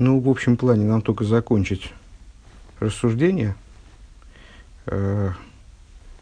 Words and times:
Ну, 0.00 0.18
в 0.18 0.30
общем 0.30 0.56
плане, 0.56 0.86
нам 0.86 1.02
только 1.02 1.24
закончить 1.24 1.92
рассуждение. 2.78 3.54
Э, 4.86 5.32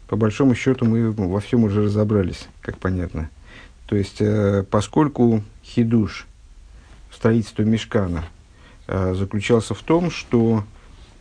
по 0.07 0.17
большому 0.17 0.53
счету 0.53 0.83
мы 0.83 1.11
во 1.11 1.39
всем 1.39 1.63
уже 1.63 1.83
разобрались, 1.83 2.49
как 2.59 2.77
понятно. 2.77 3.29
То 3.85 3.95
есть, 3.95 4.17
э, 4.19 4.65
поскольку 4.69 5.45
хидуш, 5.63 6.27
строительство 7.09 7.61
мешкана, 7.61 8.25
э, 8.87 9.13
заключался 9.15 9.73
в 9.73 9.81
том, 9.81 10.11
что 10.11 10.65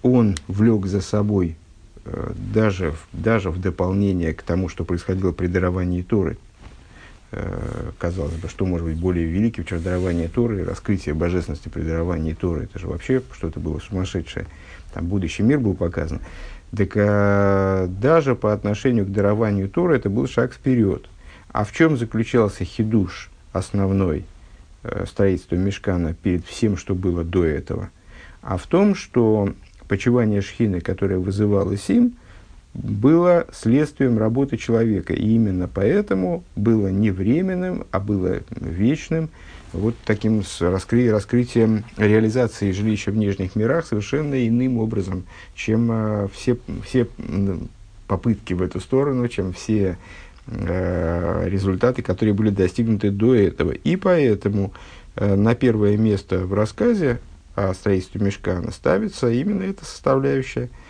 он 0.02 0.34
влек 0.48 0.86
за 0.86 1.00
собой 1.00 1.56
даже, 2.04 2.96
даже 3.12 3.50
в 3.50 3.60
дополнение 3.60 4.34
к 4.34 4.42
тому, 4.42 4.68
что 4.68 4.84
происходило 4.84 5.30
при 5.30 5.46
даровании 5.46 6.02
Торы– 6.02 6.38
Э, 6.47 6.47
казалось 7.98 8.34
бы, 8.34 8.48
что 8.48 8.64
может 8.64 8.86
быть 8.86 8.98
более 8.98 9.26
великим, 9.26 9.64
чем 9.64 9.82
дарование 9.82 10.28
Торы, 10.28 10.64
раскрытие 10.64 11.14
божественности 11.14 11.68
при 11.68 11.82
даровании 11.82 12.32
Торы. 12.32 12.64
Это 12.64 12.78
же 12.78 12.86
вообще 12.86 13.22
что-то 13.32 13.60
было 13.60 13.78
сумасшедшее. 13.80 14.46
Там 14.94 15.06
будущий 15.06 15.42
мир 15.42 15.58
был 15.58 15.74
показан. 15.74 16.20
Так 16.76 16.92
а, 16.96 17.86
даже 17.86 18.34
по 18.34 18.52
отношению 18.52 19.06
к 19.06 19.10
дарованию 19.10 19.68
Торы 19.68 19.96
это 19.96 20.10
был 20.10 20.26
шаг 20.26 20.52
вперед. 20.52 21.06
А 21.50 21.64
в 21.64 21.72
чем 21.72 21.96
заключался 21.96 22.64
хидуш 22.64 23.30
основной 23.52 24.24
э, 24.82 25.06
строительства 25.06 25.56
Мешкана 25.56 26.14
перед 26.14 26.44
всем, 26.44 26.76
что 26.76 26.94
было 26.94 27.24
до 27.24 27.44
этого? 27.44 27.90
А 28.42 28.58
в 28.58 28.66
том, 28.66 28.94
что 28.94 29.54
почивание 29.88 30.42
Шхины, 30.42 30.80
которое 30.80 31.18
вызывалось 31.18 31.88
им, 31.88 32.16
было 32.74 33.46
следствием 33.52 34.18
работы 34.18 34.56
человека. 34.56 35.12
И 35.12 35.34
именно 35.34 35.68
поэтому 35.68 36.44
было 36.56 36.88
не 36.88 37.10
временным, 37.10 37.86
а 37.90 38.00
было 38.00 38.40
вечным, 38.50 39.30
вот 39.72 39.94
таким 40.04 40.42
раскры, 40.60 41.10
раскрытием 41.10 41.84
реализации 41.96 42.72
жилища 42.72 43.10
в 43.10 43.16
нижних 43.16 43.54
мирах 43.54 43.86
совершенно 43.86 44.46
иным 44.46 44.78
образом, 44.78 45.24
чем 45.54 45.90
э, 45.90 46.28
все, 46.32 46.56
все 46.84 47.06
попытки 48.06 48.54
в 48.54 48.62
эту 48.62 48.80
сторону, 48.80 49.28
чем 49.28 49.52
все 49.52 49.98
э, 50.46 51.48
результаты, 51.48 52.02
которые 52.02 52.32
были 52.32 52.48
достигнуты 52.48 53.10
до 53.10 53.34
этого. 53.34 53.72
И 53.72 53.96
поэтому 53.96 54.72
э, 55.16 55.34
на 55.34 55.54
первое 55.54 55.98
место 55.98 56.38
в 56.38 56.54
рассказе 56.54 57.20
о 57.54 57.74
строительстве 57.74 58.22
мешкана 58.22 58.70
ставится 58.70 59.30
именно 59.30 59.64
эта 59.64 59.84
составляющая– 59.84 60.70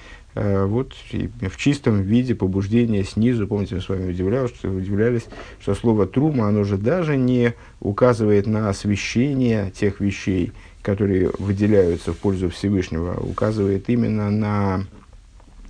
вот 0.67 0.95
в 1.11 1.57
чистом 1.57 2.03
виде 2.03 2.35
побуждения 2.35 3.03
снизу, 3.03 3.49
помните, 3.49 3.77
мы 3.77 3.81
с 3.81 3.89
вами 3.89 4.11
удивлялись, 4.11 4.51
что, 4.51 4.69
удивлялись, 4.69 5.27
что 5.61 5.75
слово 5.75 6.07
«трума», 6.07 6.49
оно 6.49 6.65
же 6.65 6.77
даже 6.77 7.17
не 7.17 7.55
указывает 7.81 8.47
на 8.47 8.69
освещение 8.69 9.73
тех 9.73 10.01
вещей, 10.01 10.53
которые 10.83 11.31
выделяются 11.39 12.13
в 12.13 12.19
пользу 12.19 12.51
Всевышнего, 12.51 13.15
а 13.15 13.21
указывает 13.21 13.89
именно 13.89 14.31
на, 14.31 14.85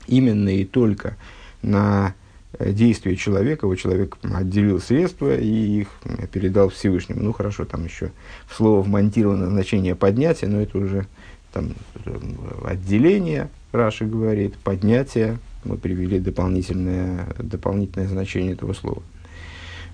именно 0.06 0.48
и 0.48 0.64
только 0.64 1.16
на 1.62 2.14
э, 2.58 2.72
действие 2.72 3.16
человека, 3.16 3.66
вот 3.66 3.76
человек 3.76 4.16
отделил 4.22 4.80
средства 4.80 5.36
и 5.36 5.80
их 5.80 5.88
передал 6.30 6.68
Всевышнему. 6.68 7.22
Ну 7.22 7.32
хорошо, 7.32 7.64
там 7.64 7.84
еще 7.84 8.12
в 8.46 8.54
слово 8.54 8.82
вмонтировано 8.82 9.48
значение 9.48 9.94
поднятия, 9.94 10.46
но 10.46 10.60
это 10.60 10.78
уже 10.78 11.06
там, 11.52 11.70
э, 12.04 12.18
отделение, 12.64 13.48
Раши 13.72 14.06
говорит, 14.06 14.56
поднятие, 14.58 15.38
мы 15.64 15.76
привели 15.76 16.18
дополнительное, 16.18 17.26
дополнительное 17.38 18.08
значение 18.08 18.52
этого 18.52 18.72
слова. 18.72 19.02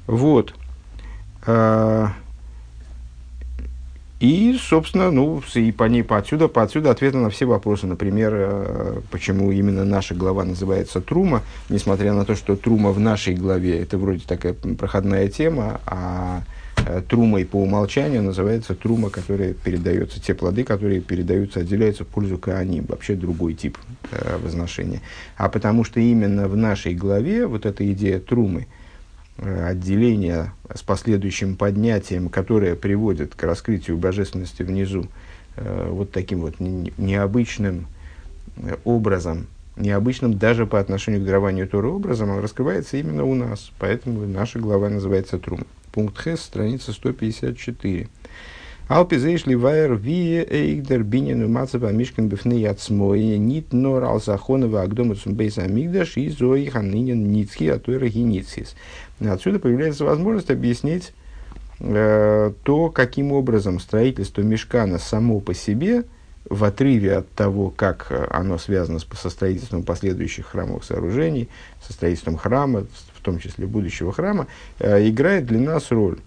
Вот. 0.07 0.55
А, 1.47 2.13
и, 4.21 4.57
собственно, 4.59 5.11
ну, 5.11 5.43
и 5.55 5.73
по 5.73 5.85
ней, 5.85 6.03
по 6.03 6.17
отсюда, 6.17 6.49
по 6.49 6.63
отсюда 6.63 6.93
ответы 6.93 7.19
на 7.19 7.31
все 7.31 7.47
вопросы. 7.47 7.87
Например, 7.87 8.33
э, 8.35 9.01
почему 9.11 9.51
именно 9.51 9.85
наша 9.85 10.15
глава 10.15 10.45
называется 10.45 11.01
Трума, 11.01 11.43
несмотря 11.69 12.15
на 12.15 12.25
то, 12.25 12.35
что 12.35 12.57
Трума 12.57 12.93
в 12.93 13.01
нашей 13.01 13.35
главе 13.35 13.81
это 13.81 13.99
вроде 13.99 14.25
такая 14.27 14.55
проходная 14.55 15.29
тема, 15.29 15.81
а 15.85 16.43
трумой 17.09 17.45
по 17.45 17.57
умолчанию 17.57 18.23
называется 18.23 18.75
трума, 18.75 19.11
которая 19.11 19.55
передается, 19.55 20.21
те 20.21 20.35
плоды, 20.35 20.65
которые 20.65 21.01
передаются, 21.01 21.61
отделяются 21.61 22.05
в 22.05 22.09
пользу 22.09 22.39
Кааним, 22.39 22.85
вообще 22.87 23.15
другой 23.15 23.55
тип 23.55 23.79
э, 24.11 24.39
возношения. 24.39 25.01
А 25.37 25.49
потому 25.49 25.85
что 25.85 26.01
именно 26.01 26.49
в 26.49 26.57
нашей 26.57 26.95
главе 26.95 27.47
вот 27.47 27.67
эта 27.67 27.91
идея 27.93 28.21
трумы, 28.21 28.67
э, 29.39 29.67
отделения 29.67 30.53
с 30.73 30.83
последующим 30.83 31.57
поднятием, 31.57 32.29
которое 32.29 32.75
приводит 32.75 33.35
к 33.35 33.43
раскрытию 33.43 33.97
божественности 33.97 34.63
внизу, 34.63 35.07
э, 35.57 35.89
вот 35.91 36.11
таким 36.13 36.41
вот 36.41 36.57
необычным 36.61 37.87
э, 38.57 38.77
образом, 38.85 39.47
необычным 39.77 40.39
даже 40.39 40.67
по 40.67 40.79
отношению 40.79 41.23
к 41.23 41.25
дарованию 41.25 41.69
Торы 41.69 41.89
образом, 41.89 42.31
он 42.31 42.41
раскрывается 42.41 42.97
именно 42.97 43.25
у 43.25 43.35
нас. 43.35 43.73
Поэтому 43.79 44.27
наша 44.27 44.59
глава 44.59 44.89
называется 44.89 45.39
Трума. 45.39 45.65
Пункт 45.95 46.19
Х, 46.19 46.37
страница 46.37 46.93
154. 46.93 48.09
Алпизейш 48.89 49.47
ливайер 49.47 49.95
вие 49.95 50.45
эйгдер 50.45 51.05
бинину 51.05 51.49
мацева 51.49 51.93
мишкин 51.93 52.29
бифны 52.29 52.55
яцмой 52.55 53.39
нит 53.39 53.73
нор 53.73 54.03
алзахонова 54.03 54.83
агдома 54.83 55.15
цумбейса 55.15 55.63
амигдаш 55.63 56.17
и 56.17 56.29
зои 56.31 56.65
ханынин 56.65 57.31
ницки 57.31 57.69
атуэра 57.69 58.09
геницис. 58.09 58.75
Отсюда 59.21 59.61
появляется 59.61 60.05
возможность 60.05 60.51
объяснить 60.51 61.15
э, 61.79 62.53
то, 62.65 62.91
каким 62.91 63.31
образом 63.31 63.79
строительство 63.79 64.43
мешкана 64.43 64.99
само 64.99 65.39
по 65.39 65.55
себе, 65.55 66.03
в 66.51 66.65
отрыве 66.65 67.19
от 67.19 67.31
того, 67.31 67.71
как 67.71 68.13
оно 68.31 68.59
связано 68.59 68.99
с, 68.99 69.07
со 69.15 69.31
строительством 69.31 69.85
последующих 69.85 70.47
храмовых 70.47 70.83
сооружений, 70.83 71.49
со 71.87 71.93
строительством 71.93 72.37
храма, 72.37 72.85
том 73.25 73.39
числе 73.39 73.67
будущего 73.67 74.13
храма, 74.13 74.47
э, 74.79 75.09
играет 75.09 75.47
для 75.47 75.59
нас 75.59 75.91
роль. 75.91 76.19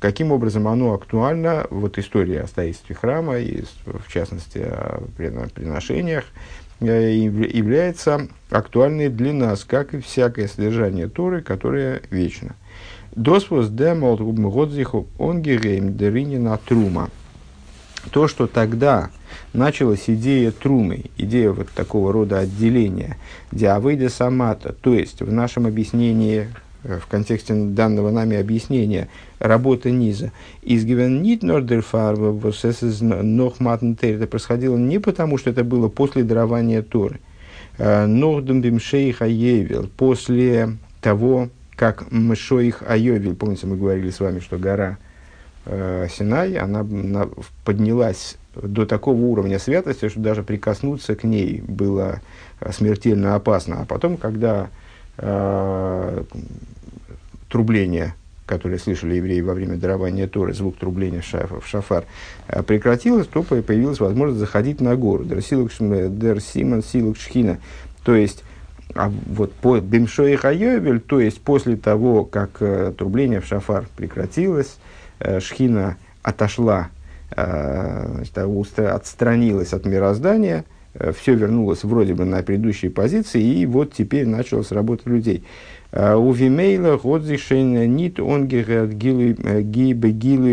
Каким 0.00 0.32
образом 0.32 0.68
оно 0.68 0.92
актуально, 0.92 1.66
вот 1.70 1.98
история 1.98 2.42
о 2.42 2.46
строительстве 2.46 2.94
храма, 2.94 3.38
и 3.38 3.64
в 3.86 4.12
частности 4.12 4.58
о 4.58 5.02
приношениях, 5.16 6.24
э, 6.80 7.12
является 7.14 8.28
актуальной 8.50 9.08
для 9.08 9.32
нас, 9.32 9.64
как 9.64 9.94
и 9.94 10.00
всякое 10.00 10.46
содержание 10.46 11.08
Торы, 11.08 11.40
которое 11.40 12.02
вечно. 12.10 12.54
Досвос 13.16 13.68
демолт 13.68 14.20
годзиху 14.20 15.06
онгерейм 15.18 15.96
деринина 15.96 16.58
трума. 16.58 17.10
То, 18.10 18.28
что 18.28 18.46
тогда 18.46 19.10
началась 19.52 20.04
идея 20.08 20.50
трумы, 20.50 21.04
идея 21.16 21.50
вот 21.50 21.70
такого 21.70 22.12
рода 22.12 22.40
отделения, 22.40 23.16
диавейда 23.52 24.08
самата, 24.08 24.72
то 24.72 24.94
есть 24.94 25.20
в 25.20 25.32
нашем 25.32 25.66
объяснении, 25.66 26.48
э, 26.82 26.98
в 26.98 27.06
контексте 27.06 27.54
данного 27.54 28.10
нами 28.10 28.36
объяснения, 28.36 29.08
работа 29.38 29.90
низа, 29.90 30.32
изгивен 30.62 31.22
нит 31.22 31.42
нордерфарва 31.42 32.32
это 34.12 34.26
происходило 34.26 34.76
не 34.76 34.98
потому, 34.98 35.38
что 35.38 35.50
это 35.50 35.64
было 35.64 35.88
после 35.88 36.24
дарования 36.24 36.82
Торы, 36.82 37.20
э, 37.78 38.06
нордом 38.06 38.60
бимшейха 38.60 39.26
евел, 39.26 39.88
после 39.96 40.76
того, 41.00 41.48
как 41.76 42.10
Мшоих 42.10 42.82
Айовель, 42.86 43.34
помните, 43.34 43.66
мы 43.66 43.76
говорили 43.76 44.10
с 44.10 44.20
вами, 44.20 44.40
что 44.40 44.58
гора 44.58 44.98
э, 45.66 46.08
Синай, 46.10 46.56
она 46.56 46.82
на, 46.82 47.28
поднялась 47.64 48.36
до 48.54 48.86
такого 48.86 49.16
уровня 49.16 49.58
святости, 49.58 50.08
что 50.08 50.20
даже 50.20 50.42
прикоснуться 50.42 51.14
к 51.14 51.24
ней 51.24 51.62
было 51.66 52.20
э, 52.60 52.72
смертельно 52.72 53.34
опасно. 53.34 53.82
А 53.82 53.84
потом, 53.84 54.16
когда 54.16 54.68
э, 55.18 56.24
трубление, 57.48 58.14
которое 58.46 58.78
слышали 58.78 59.16
евреи 59.16 59.40
во 59.40 59.54
время 59.54 59.76
дарования 59.76 60.28
Торы, 60.28 60.52
звук 60.52 60.76
трубления 60.76 61.20
в, 61.20 61.24
шаф, 61.24 61.64
в 61.64 61.66
шафар, 61.66 62.04
э, 62.48 62.62
прекратилось, 62.62 63.26
то 63.26 63.42
появилась 63.42 64.00
возможность 64.00 64.40
заходить 64.40 64.80
на 64.80 64.96
гору. 64.96 65.24
Дер 65.24 65.42
Симон 65.42 66.82
Силук 66.82 67.16
Шхина. 67.16 67.58
То 68.04 68.14
есть, 68.14 68.44
а 68.94 69.10
вот 69.26 69.52
по 69.52 69.80
Бимшой 69.80 70.36
Хайовель, 70.36 71.00
то 71.00 71.20
есть 71.20 71.40
после 71.40 71.76
того, 71.76 72.24
как 72.24 72.50
э, 72.60 72.92
трубление 72.96 73.40
в 73.40 73.46
шафар 73.46 73.86
прекратилось, 73.96 74.76
Шхина 75.40 75.96
отошла 76.22 76.90
Э, 77.36 78.06
значит, 78.14 78.78
отстранилась 78.78 79.72
от 79.72 79.86
мироздания, 79.86 80.64
э, 80.94 81.12
все 81.12 81.34
вернулось 81.34 81.82
вроде 81.82 82.14
бы 82.14 82.24
на 82.24 82.42
предыдущие 82.42 82.92
позиции, 82.92 83.42
и 83.42 83.66
вот 83.66 83.92
теперь 83.92 84.26
началась 84.26 84.70
работа 84.70 85.10
людей. 85.10 85.42
Э, 85.90 86.14
у 86.14 86.30
Вимейла 86.30 86.96
Годзишен 86.96 87.96
Нит 87.96 88.16
Гилу 88.16 88.46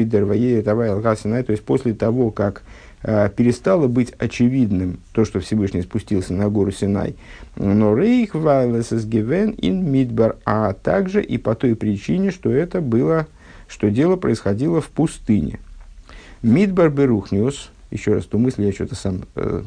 Дервае 0.04 0.62
Тавай 0.64 0.90
Алгасина, 0.90 1.44
то 1.44 1.52
есть 1.52 1.64
после 1.64 1.94
того, 1.94 2.32
как 2.32 2.64
перестало 3.04 3.88
быть 3.88 4.14
очевидным 4.20 5.00
то, 5.12 5.26
что 5.26 5.40
Всевышний 5.40 5.82
спустился 5.82 6.34
на 6.34 6.50
гору 6.50 6.72
Синай, 6.72 7.16
но 7.56 7.98
Рейх 7.98 8.36
Вайлесес 8.36 9.06
Гивен 9.06 9.56
ин 9.58 9.92
Мидбар, 9.92 10.36
а 10.46 10.74
также 10.74 11.24
и 11.24 11.40
по 11.40 11.56
той 11.56 11.76
причине, 11.76 12.30
что 12.30 12.52
это 12.52 12.80
было, 12.80 13.26
что 13.72 13.90
дело 13.90 14.18
происходило 14.18 14.82
в 14.82 14.90
пустыне– 14.90 15.60
Мидбар 16.42 16.90
Берухниус, 16.90 17.70
еще 17.92 18.14
раз 18.14 18.26
ту 18.26 18.40
мысль, 18.40 18.64
я 18.64 18.72
что-то 18.72 18.96
сам 18.96 19.24
э, 19.36 19.64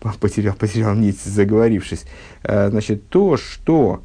потерял, 0.20 0.54
потерял 0.54 0.94
нить, 0.94 1.20
заговорившись. 1.20 2.04
Э, 2.42 2.68
значит, 2.68 3.08
то, 3.08 3.36
что 3.36 4.02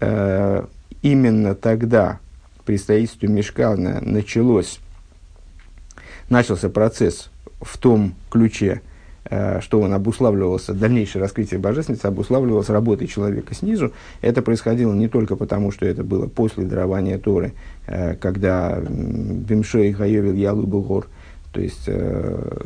э, 0.00 0.64
именно 1.02 1.54
тогда 1.54 2.18
при 2.64 2.78
строительстве 2.78 3.28
Мешкана 3.28 4.00
началось, 4.00 4.80
начался 6.28 6.68
процесс 6.68 7.30
в 7.60 7.78
том 7.78 8.14
ключе, 8.28 8.82
что 9.60 9.80
он 9.80 9.94
обуславливался, 9.94 10.74
дальнейшее 10.74 11.22
раскрытие 11.22 11.58
божественности 11.58 12.06
обуславливалось 12.06 12.68
работой 12.68 13.06
человека 13.06 13.54
снизу. 13.54 13.92
Это 14.20 14.42
происходило 14.42 14.92
не 14.92 15.08
только 15.08 15.36
потому, 15.36 15.70
что 15.70 15.86
это 15.86 16.04
было 16.04 16.26
после 16.26 16.64
дарования 16.64 17.18
Торы, 17.18 17.52
э, 17.86 18.14
когда 18.16 18.80
Бимшой 18.80 19.92
Гайовил 19.92 20.34
Ялу 20.34 20.66
Бугор, 20.66 21.06
то 21.52 21.60
есть 21.60 21.84
э, 21.86 22.58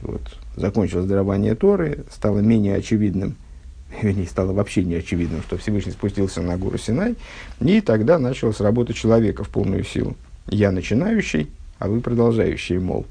вот, 0.00 0.22
закончилось 0.56 1.06
дарование 1.06 1.54
Торы, 1.54 2.04
стало 2.10 2.38
менее 2.40 2.76
очевидным, 2.76 3.36
вернее, 4.02 4.26
стало 4.26 4.52
вообще 4.52 4.84
не 4.84 4.96
очевидным, 4.96 5.42
что 5.42 5.56
Всевышний 5.58 5.92
спустился 5.92 6.40
на 6.42 6.56
гору 6.56 6.78
Синай, 6.78 7.16
и 7.60 7.80
тогда 7.80 8.18
началась 8.18 8.60
работа 8.60 8.92
человека 8.92 9.44
в 9.44 9.48
полную 9.48 9.84
силу. 9.84 10.16
Я 10.48 10.72
начинающий, 10.72 11.48
а 11.78 11.88
вы 11.88 12.00
продолжающие, 12.00 12.80
мол. 12.80 13.06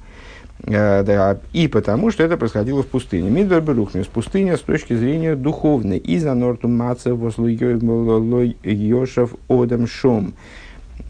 Э, 0.64 1.04
да, 1.04 1.40
и 1.54 1.68
потому, 1.68 2.12
что 2.12 2.24
это 2.24 2.38
происходило 2.38 2.84
в 2.84 2.88
пустыне. 2.88 3.30
Мидбер 3.30 3.62
Берухнес, 3.62 4.08
пустыня 4.08 4.58
с 4.58 4.62
точки 4.62 4.94
зрения 4.96 5.36
духовной. 5.36 5.98
И 5.98 6.18
за 6.18 6.34
норту 6.34 6.68
маца 6.68 7.10
Йошев 8.64 9.36
Одам 9.48 9.88
Шом. 9.88 10.34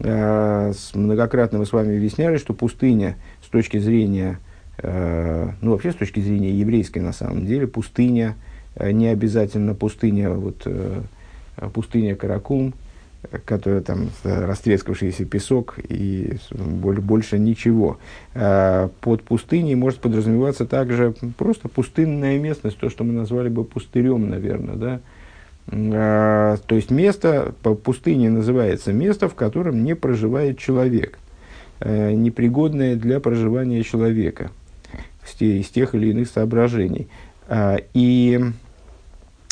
Э, 0.00 0.72
многократно 0.94 1.58
мы 1.58 1.66
с 1.66 1.72
вами 1.72 1.96
объясняли, 1.96 2.36
что 2.36 2.52
пустыня 2.52 3.16
с 3.44 3.48
точки 3.48 3.78
зрения, 3.78 4.38
э, 4.78 5.48
ну 5.60 5.72
вообще 5.72 5.92
с 5.92 5.96
точки 5.96 6.20
зрения 6.20 6.52
еврейской 6.52 6.98
на 6.98 7.12
самом 7.12 7.46
деле, 7.46 7.66
пустыня, 7.66 8.36
не 8.78 9.08
обязательно 9.08 9.74
пустыня, 9.74 10.30
вот, 10.30 10.64
пустыня 11.74 12.14
Каракум, 12.14 12.74
которая 13.44 13.80
там 13.80 14.10
растрескавшийся 14.24 15.24
песок 15.24 15.78
и 15.88 16.36
больше 16.50 17.38
ничего. 17.38 17.98
А, 18.34 18.90
под 19.00 19.22
пустыней 19.22 19.74
может 19.74 20.00
подразумеваться 20.00 20.66
также 20.66 21.14
просто 21.36 21.68
пустынная 21.68 22.38
местность, 22.38 22.78
то, 22.78 22.88
что 22.90 23.04
мы 23.04 23.12
назвали 23.12 23.48
бы 23.48 23.64
пустырем, 23.64 24.28
наверное, 24.30 24.76
да. 24.76 25.00
А, 25.70 26.56
то 26.66 26.74
есть 26.74 26.90
место, 26.90 27.54
по 27.62 27.74
пустыне 27.74 28.30
называется 28.30 28.92
место, 28.92 29.28
в 29.28 29.34
котором 29.34 29.84
не 29.84 29.94
проживает 29.94 30.58
человек, 30.58 31.18
а, 31.80 32.12
непригодное 32.12 32.96
для 32.96 33.20
проживания 33.20 33.82
человека 33.82 34.50
из 35.40 35.68
тех 35.68 35.94
или 35.94 36.08
иных 36.08 36.28
соображений. 36.28 37.08
И 37.94 38.40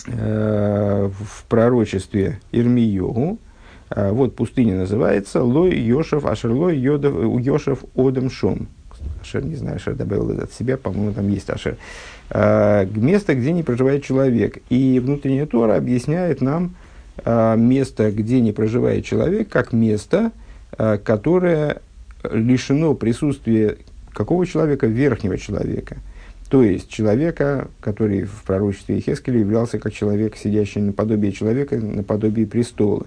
в 0.06 1.44
пророчестве 1.48 2.40
Ирмиогу 2.52 3.38
а, 3.40 3.45
вот 3.94 4.34
пустыня 4.34 4.76
называется 4.76 5.42
Лой 5.42 5.76
Йошев 5.78 6.24
Ашерлой 6.24 6.76
Йошев 6.76 7.84
Одем 7.94 8.30
Шом. 8.30 8.68
Ашер, 9.20 9.44
не 9.44 9.56
знаю, 9.56 9.76
Ашер 9.76 9.94
добавил 9.94 10.30
это 10.30 10.44
от 10.44 10.52
себя, 10.52 10.76
по-моему, 10.76 11.12
там 11.12 11.28
есть 11.28 11.50
Ашер. 11.50 11.76
А, 12.30 12.84
место, 12.84 13.34
где 13.34 13.52
не 13.52 13.62
проживает 13.62 14.04
человек. 14.04 14.58
И 14.68 15.00
внутренняя 15.00 15.46
Тора 15.46 15.76
объясняет 15.76 16.40
нам 16.40 16.74
а, 17.24 17.56
место, 17.56 18.10
где 18.10 18.40
не 18.40 18.52
проживает 18.52 19.04
человек, 19.04 19.48
как 19.48 19.72
место, 19.72 20.32
которое 20.76 21.80
лишено 22.30 22.94
присутствия 22.94 23.78
какого 24.12 24.44
человека? 24.46 24.86
Верхнего 24.86 25.38
человека. 25.38 25.98
То 26.50 26.62
есть 26.62 26.88
человека, 26.88 27.68
который 27.80 28.24
в 28.24 28.42
пророчестве 28.44 29.00
Хескеля 29.00 29.40
являлся 29.40 29.78
как 29.78 29.92
человек, 29.92 30.36
сидящий 30.36 30.80
наподобие 30.80 31.32
человека, 31.32 31.76
наподобие 31.76 32.46
престола. 32.46 33.06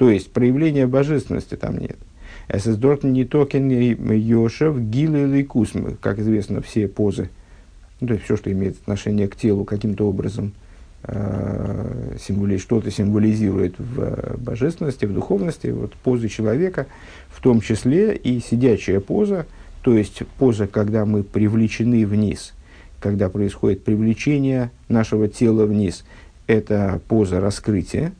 То 0.00 0.08
есть 0.08 0.32
проявления 0.32 0.86
божественности 0.86 1.56
там 1.56 1.76
нет. 1.76 1.98
Эсэсдорт 2.48 3.04
не 3.04 3.26
токен 3.26 3.68
Йошев, 3.68 4.80
Гилы 4.80 5.26
Лейкус, 5.26 5.72
как 6.00 6.18
известно, 6.20 6.62
все 6.62 6.88
позы, 6.88 7.28
ну, 8.00 8.06
то 8.06 8.14
есть 8.14 8.24
все, 8.24 8.38
что 8.38 8.50
имеет 8.50 8.80
отношение 8.80 9.28
к 9.28 9.36
телу 9.36 9.66
каким-то 9.66 10.08
образом, 10.08 10.54
э, 11.02 12.16
символи, 12.18 12.56
что-то 12.56 12.90
символизирует 12.90 13.78
в 13.78 14.00
э, 14.00 14.36
божественности, 14.38 15.04
в 15.04 15.12
духовности, 15.12 15.66
вот 15.66 15.92
позы 15.92 16.28
человека, 16.28 16.86
в 17.28 17.42
том 17.42 17.60
числе 17.60 18.16
и 18.16 18.40
сидячая 18.40 19.00
поза, 19.00 19.44
то 19.82 19.94
есть 19.94 20.22
поза, 20.38 20.66
когда 20.66 21.04
мы 21.04 21.24
привлечены 21.24 22.06
вниз, 22.06 22.54
когда 23.00 23.28
происходит 23.28 23.84
привлечение 23.84 24.70
нашего 24.88 25.28
тела 25.28 25.66
вниз, 25.66 26.06
это 26.46 27.02
поза 27.06 27.38
раскрытия, 27.38 28.14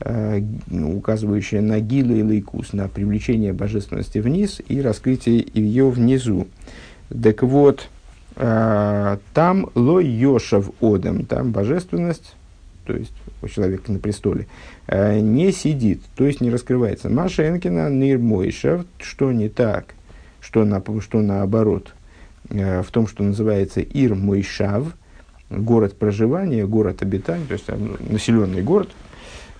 указывающая 0.00 1.60
на 1.60 1.80
гилу 1.80 2.14
и 2.14 2.22
лейкус, 2.22 2.72
на 2.72 2.88
привлечение 2.88 3.52
божественности 3.52 4.18
вниз 4.18 4.60
и 4.68 4.80
раскрытие 4.80 5.44
ее 5.52 5.90
внизу. 5.90 6.46
Так 7.10 7.42
вот, 7.42 7.88
э, 8.36 9.18
там 9.34 9.70
ло 9.74 9.98
йошав 9.98 10.70
одам, 10.80 11.24
там 11.24 11.50
божественность, 11.50 12.36
то 12.86 12.94
есть 12.94 13.12
у 13.42 13.48
человека 13.48 13.90
на 13.90 13.98
престоле, 13.98 14.46
э, 14.86 15.18
не 15.20 15.50
сидит, 15.50 16.00
то 16.16 16.24
есть 16.24 16.40
не 16.40 16.50
раскрывается. 16.50 17.08
Маша 17.08 17.48
Энкина 17.48 17.90
нир 17.90 18.18
мойшав, 18.18 18.84
что 18.98 19.32
не 19.32 19.48
так, 19.48 19.94
что, 20.40 20.64
на, 20.64 20.82
что 21.00 21.20
наоборот, 21.20 21.94
в 22.50 22.86
том, 22.92 23.06
что 23.08 23.24
называется 23.24 23.80
Ир 23.80 24.14
Мойшав, 24.14 24.94
город 25.50 25.98
проживания, 25.98 26.66
город 26.66 27.02
обитания, 27.02 27.44
то 27.46 27.52
есть 27.52 27.66
населенный 28.08 28.62
город– 28.62 28.90
Э, 28.98 29.07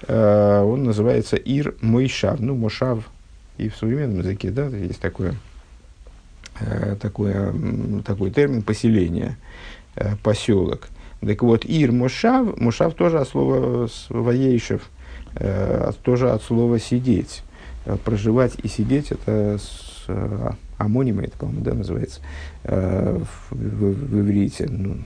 он 0.06 0.84
называется 0.84 1.36
Ир 1.36 1.74
Мойшав, 1.80 2.38
ну, 2.40 2.54
Мошав, 2.54 3.10
и 3.58 3.68
в 3.68 3.76
современном 3.76 4.20
языке, 4.20 4.50
да, 4.50 4.68
есть 4.68 5.00
такое, 5.00 5.34
э, 6.60 6.96
такое, 7.00 7.52
такой 8.04 8.30
термин 8.30 8.62
поселение, 8.62 9.36
э, 9.96 10.14
поселок. 10.22 10.88
Так 11.20 11.42
вот, 11.42 11.64
Ир 11.64 11.90
Мошав, 11.90 12.56
Мошав 12.60 12.94
тоже 12.94 13.18
от 13.18 13.28
слова 13.28 13.88
воейшев, 14.08 14.88
тоже 16.02 16.30
от 16.30 16.42
слова 16.44 16.78
сидеть. 16.78 17.42
Проживать 18.04 18.54
и 18.62 18.68
сидеть 18.68 19.10
это 19.10 19.58
с, 19.58 20.06
амонима, 20.78 21.24
это, 21.24 21.36
по-моему, 21.36 21.62
да, 21.62 21.74
называется 21.74 22.20
в, 22.62 23.26
в, 23.50 23.92
в 23.94 24.20
иврите. 24.20 24.68
Ну, 24.70 24.98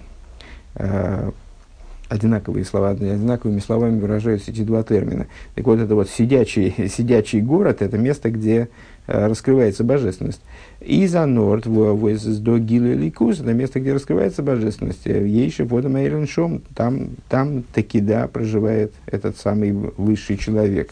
одинаковые 2.13 2.65
слова, 2.65 2.91
одинаковыми 2.91 3.59
словами 3.61 3.99
выражаются 3.99 4.51
эти 4.51 4.61
два 4.61 4.83
термина. 4.83 5.27
Так 5.55 5.67
вот, 5.67 5.81
это 5.81 5.95
вот 5.95 6.11
сидячий, 6.11 6.89
сидячий 6.89 7.41
город, 7.41 7.81
это 7.81 7.97
место, 7.97 8.31
где 8.31 8.69
э, 9.07 9.27
раскрывается 9.29 9.83
божественность. 9.83 10.43
И 10.81 11.07
за 11.07 11.25
норд, 11.25 11.65
до 11.65 12.59
гилы 12.59 12.95
ликус, 12.95 13.41
это 13.41 13.55
место, 13.55 13.81
где 13.81 13.95
раскрывается 13.95 14.43
божественность. 14.43 15.07
Ейши 15.07 15.65
водом 15.65 15.97
шом, 16.27 16.61
там, 16.75 17.11
там 17.31 17.63
таки 17.73 18.01
да 18.01 18.29
проживает 18.29 18.93
этот 19.07 19.39
самый 19.39 19.73
высший 19.73 20.37
человек. 20.37 20.91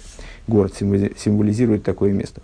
Город 0.48 0.72
символизирует 0.74 1.82
такое 1.82 2.12
место. 2.12 2.40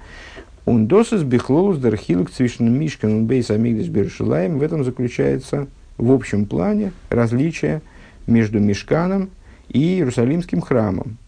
Он 0.66 0.86
досыс 0.86 1.22
бихлоус 1.22 1.78
дархилук 1.78 2.30
цвишн 2.30 2.64
мишкан 2.64 3.26
бейс 3.26 3.50
амигдаш 3.50 3.88
бершилаем. 3.88 4.58
В 4.58 4.62
этом 4.62 4.84
заключается 4.84 5.68
в 5.96 6.12
общем 6.12 6.44
плане 6.44 6.92
различие 7.08 7.80
между 8.26 8.60
Мешканом 8.60 9.30
и 9.68 9.80
Иерусалимским 9.96 10.60
храмом. 10.60 11.18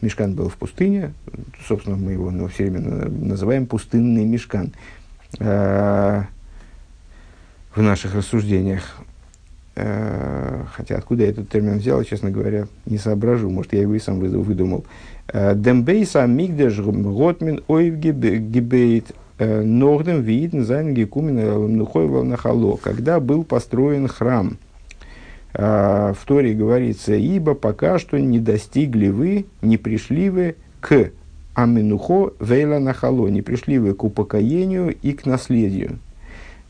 Мешкан 0.00 0.34
был 0.34 0.48
в 0.48 0.56
пустыне, 0.56 1.12
собственно, 1.66 1.96
мы 1.96 2.12
его 2.12 2.30
ну, 2.30 2.46
все 2.48 2.70
время 2.70 3.08
называем 3.08 3.66
пустынный 3.66 4.24
Мишкан 4.24 4.72
э, 5.40 6.22
в 7.74 7.82
наших 7.82 8.14
рассуждениях. 8.14 8.96
Э, 9.74 10.64
хотя 10.72 10.96
откуда 10.96 11.24
я 11.24 11.30
этот 11.30 11.48
термин 11.48 11.78
взял, 11.78 12.02
честно 12.04 12.30
говоря, 12.30 12.68
не 12.86 12.98
соображу. 12.98 13.50
Может, 13.50 13.72
я 13.72 13.80
его 13.80 13.94
и 13.94 13.98
сам 13.98 14.20
выдумал. 14.20 14.84
Э, 15.32 15.56
דעם 15.56 15.91
בית 15.91 16.26
המקדש 16.26 16.78
האט 16.78 17.21
מען 17.21 17.64
אויפגעבויט 17.66 19.10
э, 19.38 19.62
נאכדעם 19.62 20.22
ווי 20.22 20.40
אידן 20.40 20.64
זיינען 20.64 20.94
געקומען 20.94 22.28
נחלה. 22.28 22.76
Когда 22.76 23.18
был 23.18 23.42
построен 23.42 24.06
храм– 24.06 24.58
а, 24.67 24.67
в 25.54 26.18
Торе 26.26 26.54
говорится, 26.54 27.14
ибо 27.14 27.54
пока 27.54 27.98
что 27.98 28.18
не 28.18 28.38
достигли 28.38 29.08
вы, 29.08 29.46
не 29.62 29.76
пришли 29.78 30.30
вы 30.30 30.56
к 30.80 31.10
Аминухо 31.58 32.34
Вейла 32.38 32.78
Нахало, 32.78 33.26
не 33.26 33.42
пришли 33.42 33.78
вы 33.78 33.92
к 33.94 34.04
упокоению 34.04 34.94
и 35.02 35.12
к 35.12 35.26
наследию. 35.26 35.98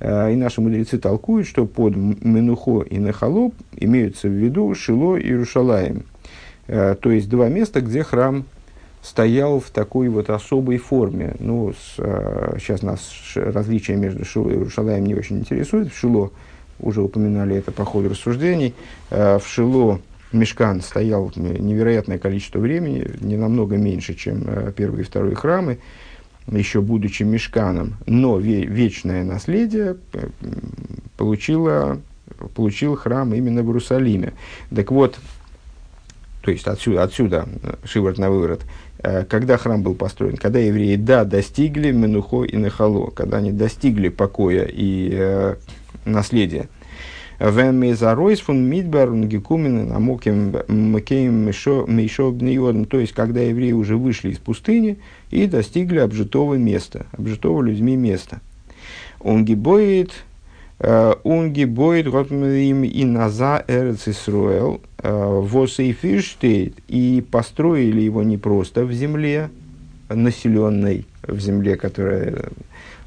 А, 0.00 0.30
и 0.30 0.36
наши 0.36 0.62
мудрецы 0.62 0.98
толкуют, 0.98 1.46
что 1.46 1.66
под 1.66 1.94
Минухо 1.94 2.80
и 2.82 2.98
Нахало 2.98 3.52
имеются 3.76 4.28
в 4.28 4.32
виду 4.32 4.74
Шило 4.74 5.16
и 5.16 5.30
Рушалаем. 5.34 6.04
А, 6.68 6.94
то 6.94 7.10
есть 7.10 7.28
два 7.28 7.48
места, 7.48 7.82
где 7.82 8.02
храм 8.02 8.44
стоял 9.02 9.60
в 9.60 9.68
такой 9.70 10.08
вот 10.08 10.30
особой 10.30 10.78
форме. 10.78 11.34
Ну, 11.38 11.72
с, 11.72 11.96
сейчас 12.58 12.82
нас 12.82 13.00
различия 13.34 13.96
между 13.96 14.24
Шило 14.24 14.50
и 14.50 14.56
Рушалаем 14.56 15.04
не 15.04 15.14
очень 15.14 15.40
интересует. 15.40 15.92
В 15.92 15.98
Шило 15.98 16.30
уже 16.80 17.02
упоминали 17.02 17.56
это 17.56 17.72
по 17.72 17.84
ходу 17.84 18.10
рассуждений, 18.10 18.74
в 19.10 19.42
Шило 19.46 20.00
Мешкан 20.32 20.80
стоял 20.82 21.32
невероятное 21.36 22.18
количество 22.18 22.58
времени, 22.58 23.06
не 23.20 23.36
намного 23.36 23.76
меньше, 23.76 24.14
чем 24.14 24.72
первый 24.72 25.00
и 25.00 25.04
второй 25.04 25.34
храмы, 25.34 25.78
еще 26.50 26.80
будучи 26.80 27.22
мешканом, 27.22 27.96
но 28.06 28.38
вечное 28.38 29.24
наследие 29.24 29.96
получило, 31.16 32.00
получил 32.54 32.96
храм 32.96 33.34
именно 33.34 33.62
в 33.62 33.66
Иерусалиме. 33.66 34.32
Так 34.74 34.90
вот, 34.90 35.18
то 36.42 36.50
есть 36.50 36.66
отсюда, 36.66 37.02
отсюда 37.02 37.46
шиворот 37.84 38.18
на 38.18 38.30
выворот, 38.30 38.62
э, 38.98 39.24
когда 39.24 39.58
храм 39.58 39.82
был 39.82 39.94
построен, 39.94 40.36
когда 40.36 40.58
евреи, 40.58 40.96
да, 40.96 41.24
достигли 41.24 41.90
Менухо 41.90 42.44
и 42.44 42.56
Нахало, 42.56 43.10
когда 43.10 43.38
они 43.38 43.52
достигли 43.52 44.08
покоя 44.08 44.64
и 44.64 45.10
э, 45.12 45.56
наследия. 46.08 46.68
То 47.38 47.50
есть, 52.98 53.12
когда 53.12 53.40
евреи 53.40 53.72
уже 53.72 53.96
вышли 53.96 54.30
из 54.30 54.38
пустыни 54.38 54.98
и 55.30 55.46
достигли 55.46 55.98
обжитого 55.98 56.54
места, 56.54 57.06
обжитого 57.12 57.62
людьми 57.62 57.94
места. 57.96 58.40
Он 59.20 59.44
гибоит 59.44 60.12
Унги 60.80 61.64
бойт 61.64 62.06
им 62.06 62.84
и 62.84 63.04
наза 63.04 63.64
Эрец 63.66 64.06
Исруэл, 64.06 64.80
Восейфиштейт, 65.02 66.74
и 66.86 67.24
построили 67.28 68.00
его 68.00 68.22
не 68.22 68.36
просто 68.38 68.84
в 68.84 68.92
земле, 68.92 69.50
населенной, 70.08 71.04
в 71.26 71.40
земле, 71.40 71.74
которая 71.76 72.50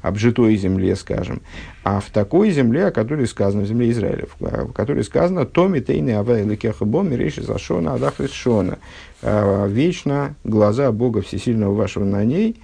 обжитой 0.02 0.56
земле, 0.56 0.96
скажем, 0.96 1.40
а 1.84 2.00
в 2.00 2.10
такой 2.10 2.50
земле, 2.50 2.86
о 2.86 2.90
которой 2.90 3.26
сказано, 3.26 3.62
в 3.62 3.66
земле 3.66 3.90
Израиля, 3.90 4.26
в 4.38 4.72
которой 4.72 5.04
сказано 5.04 5.46
«Томи 5.46 5.80
тейны 5.80 6.10
авайлы 6.10 6.56
кехабом 6.56 7.12
речи 7.12 7.40
зашона 7.40 7.94
адахрис 7.94 8.32
шона». 8.32 8.78
Вечно 9.22 10.34
глаза 10.44 10.90
Бога 10.92 11.22
Всесильного 11.22 11.74
вашего 11.74 12.04
на 12.04 12.24
ней 12.24 12.60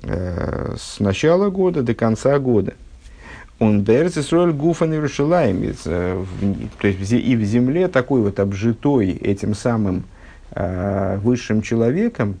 с 0.00 1.00
начала 1.00 1.50
года 1.50 1.82
до 1.82 1.94
конца 1.94 2.38
года– 2.38 2.74
он 3.58 3.80
берц 3.80 4.16
Исроэль 4.16 4.52
гуфан 4.52 4.92
Иерушалаем. 4.92 5.74
То 5.84 6.86
есть 6.86 7.12
и 7.12 7.36
в 7.36 7.42
земле 7.42 7.88
такой 7.88 8.20
вот 8.20 8.38
обжитой 8.38 9.10
этим 9.10 9.54
самым 9.54 10.04
э, 10.52 11.18
высшим 11.22 11.62
человеком, 11.62 12.36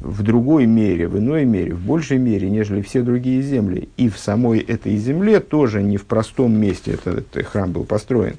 в 0.00 0.22
другой 0.22 0.66
мере, 0.66 1.08
в 1.08 1.18
иной 1.18 1.44
мере, 1.44 1.74
в 1.74 1.84
большей 1.84 2.18
мере, 2.18 2.50
нежели 2.50 2.82
все 2.82 3.02
другие 3.02 3.42
земли. 3.42 3.88
И 3.96 4.08
в 4.08 4.18
самой 4.18 4.60
этой 4.60 4.96
земле 4.96 5.40
тоже 5.40 5.82
не 5.82 5.96
в 5.96 6.04
простом 6.04 6.58
месте 6.58 6.92
этот, 6.92 7.26
этот 7.26 7.46
храм 7.46 7.70
был 7.72 7.84
построен, 7.84 8.34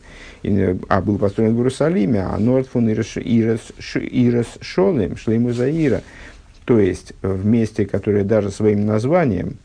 а 0.89 1.01
был 1.01 1.17
построен 1.17 1.55
в 1.55 1.57
Иерусалиме, 1.57 2.21
а 2.21 2.37
Нордфун 2.37 2.89
Ирас 2.89 4.47
Шолем, 4.61 5.17
Шлейму 5.17 5.51
Заира. 5.53 6.01
То 6.65 6.79
есть 6.79 7.13
в 7.21 7.45
месте, 7.45 7.85
которое 7.85 8.23
даже 8.23 8.49
своим 8.49 8.85
названием, 8.85 9.57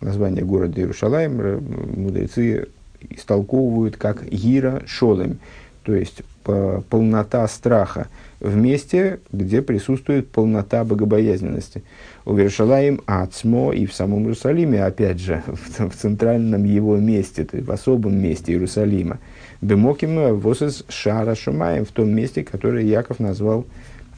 название 0.00 0.44
города 0.44 0.80
Иерушалаем 0.80 1.62
мудрецы 1.96 2.68
истолковывают 3.10 3.96
как 3.96 4.24
Гира 4.24 4.82
Шолем, 4.86 5.38
то 5.82 5.94
есть 5.94 6.22
полнота 6.44 7.46
страха 7.48 8.08
в 8.40 8.54
месте, 8.56 9.20
где 9.32 9.62
присутствует 9.62 10.28
полнота 10.28 10.84
богобоязненности. 10.84 11.82
У 12.24 12.36
Иерушалаем 12.36 13.00
Ацмо 13.06 13.72
и 13.72 13.86
в 13.86 13.94
самом 13.94 14.22
Иерусалиме, 14.24 14.84
опять 14.84 15.18
же, 15.18 15.42
в, 15.46 15.90
в 15.90 15.96
центральном 15.96 16.64
его 16.64 16.96
месте, 16.96 17.44
то 17.44 17.56
есть 17.56 17.68
в 17.68 17.72
особом 17.72 18.16
месте 18.20 18.52
Иерусалима. 18.52 19.18
Бемоким 19.60 20.38
Восес 20.38 20.84
Шара 20.88 21.34
Шумаем, 21.34 21.84
в 21.84 21.90
том 21.90 22.10
месте, 22.10 22.44
которое 22.44 22.84
Яков 22.84 23.18
назвал 23.18 23.64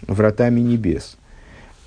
вратами 0.08 0.60
небес 0.60 1.16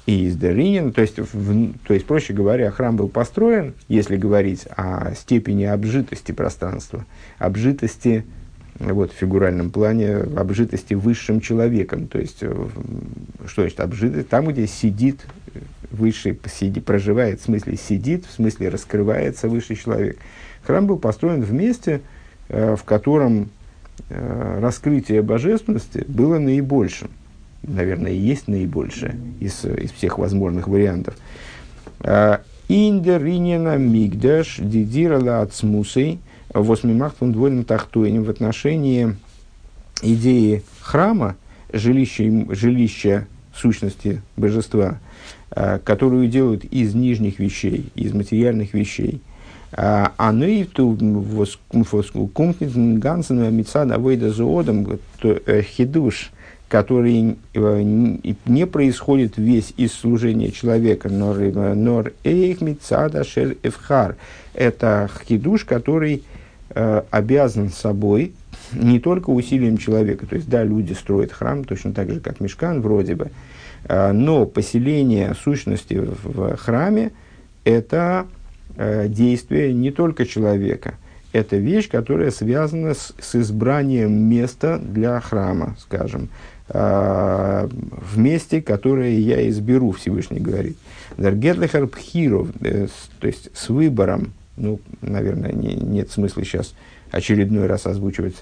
и 0.10 0.26
из 0.26 0.38
Деринин, 0.38 0.92
то 0.92 1.02
есть, 1.02 1.20
в, 1.20 1.74
то 1.86 1.94
есть, 1.94 2.08
проще 2.08 2.34
говоря, 2.34 2.72
храм 2.72 2.96
был 2.96 3.10
построен, 3.10 3.76
если 3.88 4.18
говорить 4.18 4.66
о 4.76 5.14
степени 5.14 5.66
обжитости 5.66 6.32
пространства, 6.32 7.06
обжитости, 7.38 8.26
вот, 8.80 9.12
в 9.12 9.16
фигуральном 9.16 9.72
плане, 9.72 10.16
обжитости 10.18 10.94
высшим 10.94 11.42
человеком, 11.42 12.08
то 12.08 12.20
есть, 12.20 12.38
э, 12.42 12.68
что 13.46 13.62
значит 13.62 13.80
обжитость? 13.80 14.30
Там, 14.30 14.48
где 14.48 14.68
сидит 14.68 15.26
высший, 15.92 16.40
сидит, 16.52 16.86
проживает, 16.86 17.42
в 17.42 17.46
смысле 17.46 17.78
сидит, 17.78 18.26
в 18.26 18.32
смысле 18.34 18.70
раскрывается 18.70 19.48
высший 19.48 19.76
человек. 19.76 20.18
Храм 20.64 20.88
был 20.88 20.98
построен 20.98 21.42
в 21.42 21.54
месте, 21.54 22.02
э, 22.48 22.76
в 22.76 22.84
котором 22.84 23.50
э, 24.10 24.60
раскрытие 24.62 25.22
божественности 25.22 26.06
было 26.08 26.40
наибольшим 26.40 27.10
наверное, 27.64 28.12
и 28.12 28.18
есть 28.18 28.48
наибольшее 28.48 29.16
из, 29.40 29.66
из 29.66 29.92
всех 29.92 30.18
возможных 30.18 30.68
вариантов. 30.68 31.16
А, 32.02 32.42
Индер 32.68 33.24
Мигдаш 33.24 34.58
Дидирала 34.60 35.42
Ацмусей 35.42 36.20
Восьмимахт 36.54 37.18
фон 37.18 37.32
Двойным 37.32 37.64
Тахтуэнем 37.64 38.24
в 38.24 38.30
отношении 38.30 39.16
идеи 40.02 40.64
храма, 40.82 41.36
жилища, 41.72 42.24
жилища 42.50 43.28
сущности 43.56 44.22
божества, 44.38 45.00
а, 45.52 45.80
которую 45.80 46.28
делают 46.28 46.64
из 46.66 46.96
нижних 46.96 47.40
вещей, 47.40 47.92
из 47.96 48.14
материальных 48.14 48.74
вещей. 48.74 49.22
А 49.72 50.32
нейфту 50.34 50.98
кумтнит 52.34 53.00
гансен 53.00 53.56
митсад 53.56 53.92
авейда 53.92 54.32
зоодом 54.32 55.00
э, 55.22 55.62
хидуш– 55.62 56.32
который 56.70 57.36
э, 57.56 57.82
не 57.82 58.68
происходит 58.68 59.38
весь 59.38 59.74
из 59.76 59.92
служения 59.92 60.52
человека, 60.52 61.10
нор 61.10 62.14
эйх 62.24 62.62
мицада 62.62 63.24
шель 63.24 63.58
эвхар. 63.64 64.16
Это 64.54 65.10
хидуш, 65.28 65.66
который 65.66 66.24
э, 66.70 67.04
обязан 67.10 67.70
собой 67.70 68.34
не 68.74 69.00
только 69.00 69.30
усилием 69.30 69.78
человека. 69.78 70.26
То 70.26 70.36
есть, 70.36 70.50
да, 70.50 70.64
люди 70.64 70.94
строят 70.94 71.32
храм 71.32 71.64
точно 71.64 71.94
так 71.94 72.10
же, 72.10 72.20
как 72.20 72.40
мешкан 72.40 72.82
вроде 72.82 73.16
бы, 73.16 73.32
э, 73.86 74.12
но 74.12 74.46
поселение 74.46 75.34
сущности 75.36 75.96
в, 75.96 76.56
храме– 76.58 77.12
это 77.64 78.28
э, 78.76 79.08
действие 79.08 79.74
не 79.74 79.92
только 79.92 80.26
человека– 80.26 80.96
это 81.32 81.58
вещь, 81.58 81.90
которая 81.90 82.32
связана 82.32 82.94
с, 82.94 83.14
с 83.20 83.36
избранием 83.36 84.12
места 84.12 84.80
для 84.80 85.20
храма, 85.20 85.76
скажем. 85.80 86.30
В 86.72 87.68
месте, 88.16 88.62
которое 88.62 89.18
я 89.18 89.48
изберу, 89.50 89.92
Всевышний 89.92 90.40
говорит. 90.40 90.78
Даргетлихар 91.18 91.88
то 91.88 93.28
есть 93.28 93.50
с 93.56 93.70
выбором, 93.70 94.34
ну, 94.60 94.80
наверное, 95.02 95.52
не, 95.52 95.74
нет 95.74 96.12
смысла 96.12 96.44
сейчас 96.44 96.76
очередной 97.12 97.66
раз 97.66 97.88
озвучивать 97.88 98.36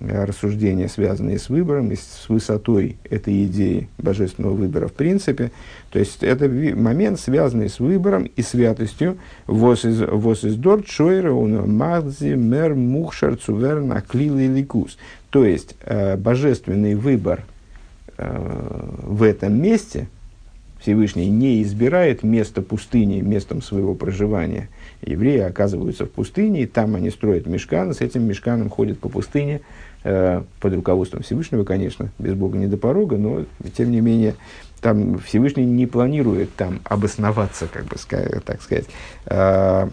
э, 0.00 0.24
рассуждения, 0.24 0.88
связанные 0.88 1.38
с 1.38 1.48
выбором 1.48 1.90
и 1.90 1.96
с 1.96 2.26
высотой 2.28 2.96
этой 3.08 3.44
идеи 3.44 3.88
божественного 3.96 4.52
выбора 4.52 4.88
в 4.88 4.92
принципе. 4.92 5.50
То 5.90 5.98
есть 5.98 6.22
это 6.22 6.48
момент, 6.48 7.18
связанный 7.18 7.70
с 7.70 7.80
выбором 7.80 8.24
и 8.24 8.42
святостью. 8.42 9.16
Вос 9.46 9.84
из 9.84 10.56
дорт 10.56 10.88
шойра 10.88 11.32
он 11.32 11.74
мадзи 11.74 12.34
мер 12.34 12.74
мухшар 12.74 13.36
цувер 13.36 13.80
наклил 13.80 14.38
и 14.38 14.48
ликус. 14.48 14.98
То 15.30 15.44
есть 15.44 15.76
э, 15.80 16.16
божественный 16.16 16.94
выбор– 16.94 17.44
Э, 18.16 18.88
в 19.02 19.22
этом 19.22 19.60
месте 19.60 20.06
Всевышний 20.80 21.28
не 21.28 21.62
избирает 21.62 22.22
место 22.22 22.62
пустыни 22.62 23.20
местом 23.20 23.62
своего 23.62 23.94
проживания. 23.94 24.68
Евреи 25.06 25.40
оказываются 25.40 26.06
в 26.06 26.10
пустыне, 26.10 26.62
и 26.62 26.66
там 26.66 26.94
они 26.94 27.10
строят 27.10 27.46
мешкан, 27.46 27.92
с 27.92 28.00
этим 28.00 28.24
мешканом 28.24 28.70
ходят 28.70 28.98
по 28.98 29.08
пустыне, 29.08 29.60
э, 30.02 30.42
под 30.60 30.74
руководством 30.74 31.22
Всевышнего, 31.22 31.64
конечно, 31.64 32.10
без 32.18 32.34
Бога 32.34 32.58
не 32.58 32.66
до 32.66 32.76
порога, 32.76 33.16
но 33.16 33.44
тем 33.76 33.90
не 33.90 34.00
менее 34.00 34.34
там 34.80 35.18
Всевышний 35.18 35.64
не 35.64 35.86
планирует 35.86 36.54
там 36.56 36.80
обосноваться, 36.84 37.66
как 37.72 37.84
бы 37.84 37.96
так 38.44 38.62
сказать. 38.62 38.86
Э, 39.26 39.88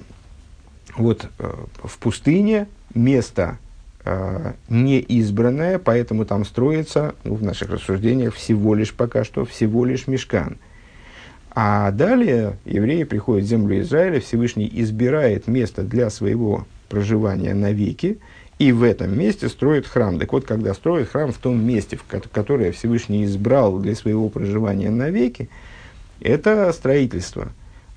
вот 0.98 1.28
э, 1.40 1.54
в 1.84 1.98
пустыне 1.98 2.68
место 2.94 3.58
э, 4.04 4.54
неизбранное, 4.70 5.80
поэтому 5.80 6.26
там 6.26 6.46
строится, 6.46 7.16
ну, 7.24 7.36
в 7.36 7.44
наших 7.44 7.70
рассуждениях, 7.70 8.36
всего 8.36 8.76
лишь 8.76 8.94
пока 8.94 9.24
что, 9.24 9.46
всего 9.46 9.86
лишь 9.86 10.08
мешкан. 10.08 10.58
А 11.54 11.92
далее 11.92 12.58
евреи 12.64 13.04
приходят 13.04 13.46
в 13.46 13.50
землю 13.50 13.82
Израиля, 13.82 14.22
Всевышний 14.22 14.70
избирает 14.74 15.48
место 15.48 15.84
для 15.84 16.10
своего 16.10 16.66
проживания 16.88 17.54
навеки, 17.54 18.20
и 18.58 18.72
в 18.72 18.84
этом 18.84 19.18
месте 19.18 19.50
строит 19.50 19.86
храм. 19.86 20.18
Так 20.18 20.32
вот, 20.32 20.46
когда 20.46 20.74
строит 20.74 21.10
храм 21.10 21.32
в 21.32 21.38
том 21.38 21.62
месте, 21.62 21.98
в 21.98 22.06
которое 22.30 22.72
Всевышний 22.72 23.26
избрал 23.26 23.80
для 23.80 23.96
своего 23.96 24.30
проживания 24.30 24.90
навеки, 24.90 25.50
это 26.22 26.72
строительство, 26.72 27.52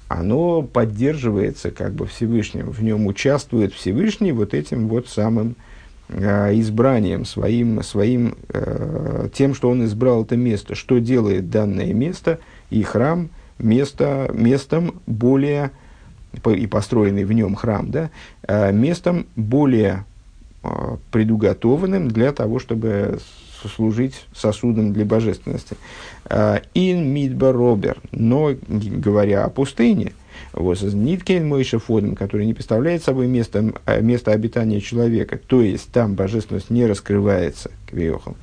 оно 0.09 0.63
поддерживается 0.63 1.71
как 1.71 1.93
бы 1.93 2.07
Всевышним, 2.07 2.71
в 2.71 2.83
нем 2.83 3.07
участвует 3.07 3.73
Всевышний 3.73 4.33
вот 4.33 4.53
этим 4.53 4.89
вот 4.89 5.09
самым 5.09 5.55
э, 6.09 6.59
избранием, 6.59 7.25
своим, 7.25 7.83
своим 7.83 8.37
э, 8.49 9.29
тем, 9.33 9.55
что 9.55 9.71
он 9.71 9.85
избрал 9.85 10.25
это 10.25 10.37
место. 10.37 10.75
Что 10.75 10.99
делает 10.99 11.51
данное 11.51 11.93
место 11.93 12.41
и 12.71 12.83
храм 12.83 13.31
место, 13.59 14.31
местом 14.33 15.01
более, 15.07 15.71
и 16.45 16.67
построенный 16.67 17.25
в 17.25 17.33
нем 17.33 17.55
храм, 17.55 17.91
да, 17.91 18.11
э, 18.47 18.73
местом 18.73 19.27
более 19.37 20.05
э, 20.63 20.97
предуготованным 21.11 22.09
для 22.09 22.33
того, 22.33 22.59
чтобы 22.59 23.19
служить 23.77 24.27
сосудом 24.35 24.93
для 24.93 25.07
божественности. 25.07 25.77
Ин 26.29 27.09
мидба 27.15 27.51
робер, 27.51 27.97
но 28.11 28.51
говоря 28.69 29.47
о 29.47 29.49
пустыне, 29.49 30.13
Ниткейн 30.57 31.47
Мойша 31.47 31.79
Фодом, 31.79 32.15
который 32.15 32.47
не 32.47 32.55
представляет 32.55 33.03
собой 33.03 33.27
место, 33.27 33.75
место 34.01 34.33
обитания 34.33 34.81
человека, 34.81 35.39
то 35.39 35.63
есть 35.63 35.91
там 35.91 36.15
божественность 36.15 36.71
не 36.71 36.87
раскрывается, 36.87 37.71
כביכול. 37.87 38.37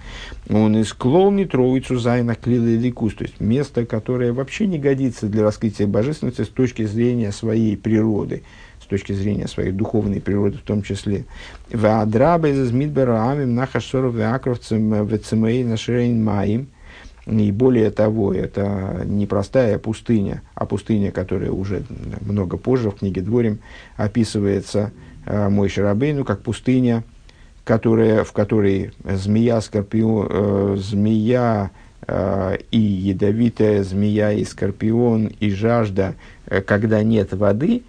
און 0.49 0.75
איז 0.77 0.93
כלל 0.93 1.45
ניט 1.45 1.61
ראוי 1.61 1.82
צו 1.82 1.97
זיין 1.97 2.35
א 2.35 2.43
כלי 2.43 2.75
לאלקות, 2.75 3.13
то 3.13 3.23
есть 3.23 3.39
место, 3.39 3.85
которое 3.85 4.33
вообще 4.33 4.67
не 4.67 4.77
годится 4.77 5.27
для 5.27 5.43
раскрытия 5.43 5.87
божественности 5.87 6.41
с 6.43 6.49
точки 6.49 6.83
зрения 6.85 7.31
своей 7.31 7.77
природы 7.77 8.43
с 8.81 8.85
точки 8.91 9.13
зрения 9.13 9.47
своей 9.47 9.71
духовной 9.71 10.19
природы 10.19 10.57
в 10.57 10.63
том 10.63 10.81
числе. 10.81 11.23
ואדרבה 11.71 12.49
איז 12.49 12.71
מדבר 12.73 13.31
העמים 13.31 13.55
נחש 13.55 13.85
שרף 13.85 14.15
ועקרב 14.15 15.05
וצמאון 15.05 15.63
אשר 15.63 15.96
אין 15.96 16.21
מים– 16.21 16.67
и 17.25 17.51
более 17.51 17.91
того, 17.91 18.33
это 18.33 19.03
не 19.05 19.27
простая 19.27 19.77
пустыня, 19.77 20.41
а 20.55 20.65
пустыня, 20.65 21.11
которая 21.11 21.51
уже 21.51 21.83
много 22.21 22.57
позже 22.57 22.89
в 22.89 22.95
книге 22.95 23.21
Дворим 23.21 23.59
описывается 23.95 24.91
э, 25.25 25.49
Мой 25.49 25.69
Шарабейну 25.69 26.25
как 26.25 26.41
пустыня, 26.41 27.03
которая, 27.63 28.23
в 28.23 28.31
которой 28.31 28.91
змея, 29.03 29.61
скорпион, 29.61 30.27
э, 30.29 30.75
змея 30.79 31.69
э, 32.07 32.57
и 32.71 32.79
ядовитая 32.79 33.83
змея, 33.83 34.31
и 34.31 34.43
скорпион, 34.43 35.27
и 35.27 35.51
жажда, 35.51 36.15
э, 36.47 36.61
когда 36.61 37.03
нет 37.03 37.33
воды, 37.33 37.83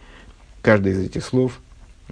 каждый 0.61 0.93
из 0.93 0.99
этих 1.01 1.25
слов 1.25 1.61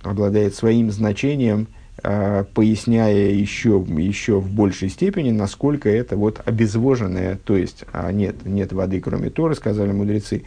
обладает 0.03 0.55
своим 0.55 0.91
значением– 0.91 1.67
поясняя 2.03 3.31
еще, 3.31 3.85
еще 3.89 4.41
в 4.41 4.51
большей 4.51 4.89
степени, 4.89 5.31
насколько 5.31 5.89
это 5.89 6.17
вот 6.17 6.41
обезвоженное, 6.45 7.39
то 7.45 7.57
есть 7.57 7.85
а 7.93 8.11
нет, 8.13 8.47
нет 8.47 8.73
воды, 8.73 9.01
кроме 9.01 9.31
Торы, 9.31 9.55
сказали 9.55 9.93
мудрецы, 9.93 10.45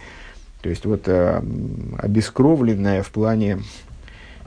то 0.61 0.69
есть 0.69 0.85
вот 0.85 1.03
а, 1.07 1.43
обескровленное 1.99 3.03
в 3.03 3.11
плане, 3.11 3.59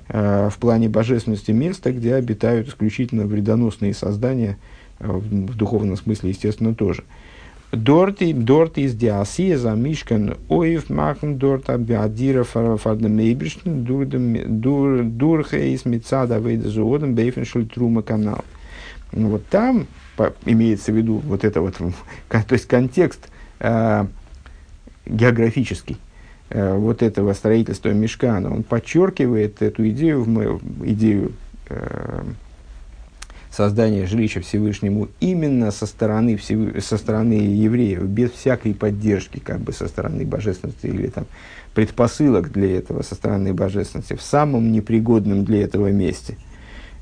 а, 0.08 0.48
в 0.48 0.56
плане 0.56 0.88
божественности 0.88 1.50
место, 1.50 1.92
где 1.92 2.14
обитают 2.14 2.68
исключительно 2.68 3.26
вредоносные 3.26 3.92
создания, 3.92 4.56
в, 4.98 5.18
в 5.18 5.56
духовном 5.56 5.96
смысле, 5.96 6.30
естественно, 6.30 6.74
тоже. 6.74 7.04
Dort, 7.84 8.20
dort 8.20 8.78
ist 8.78 9.02
die 9.02 9.10
Asiesa 9.10 9.74
Mishkan 9.74 10.36
Oif 10.48 10.88
machen 10.88 11.38
dort 11.38 11.68
Ebersten 11.68 13.84
durch 15.18 15.52
Eis 15.52 15.84
mit 15.84 16.06
Zada 16.06 16.42
Вейда 16.42 16.68
Зуодом 16.68 17.14
Бейфеншель 17.14 17.66
Трума 17.66 18.02
канал. 18.02 18.44
Вот 19.12 19.46
там 19.48 19.86
по, 20.16 20.32
имеется 20.46 20.92
в 20.92 20.96
виду 20.96 21.20
вот 21.24 21.44
это 21.44 21.60
вот, 21.60 21.74
то 22.28 22.44
есть 22.50 22.66
контекст 22.66 23.28
э, 23.60 24.06
географический 25.04 25.98
э, 26.50 26.74
вот 26.74 27.02
этого 27.02 27.32
строительства 27.34 27.90
Мешкана, 27.90 28.54
он 28.54 28.62
подчеркивает 28.62 29.60
эту 29.60 29.88
идею, 29.90 30.24
идею 30.84 31.32
э, 31.68 32.22
создания 33.56 34.06
жилища 34.06 34.40
Всевышнему 34.40 35.08
именно 35.18 35.70
со 35.70 35.86
стороны, 35.86 36.36
Всев... 36.36 36.84
со 36.84 36.98
стороны 36.98 37.32
евреев, 37.32 38.02
без 38.02 38.30
всякой 38.32 38.74
поддержки 38.74 39.38
как 39.38 39.60
бы 39.60 39.72
со 39.72 39.88
стороны 39.88 40.26
божественности 40.26 40.86
или 40.86 41.06
там, 41.06 41.24
предпосылок 41.74 42.52
для 42.52 42.76
этого 42.76 43.02
со 43.02 43.14
стороны 43.14 43.54
божественности, 43.54 44.14
в 44.14 44.22
самом 44.22 44.72
непригодном 44.72 45.44
для 45.44 45.62
этого 45.62 45.90
месте, 45.90 46.36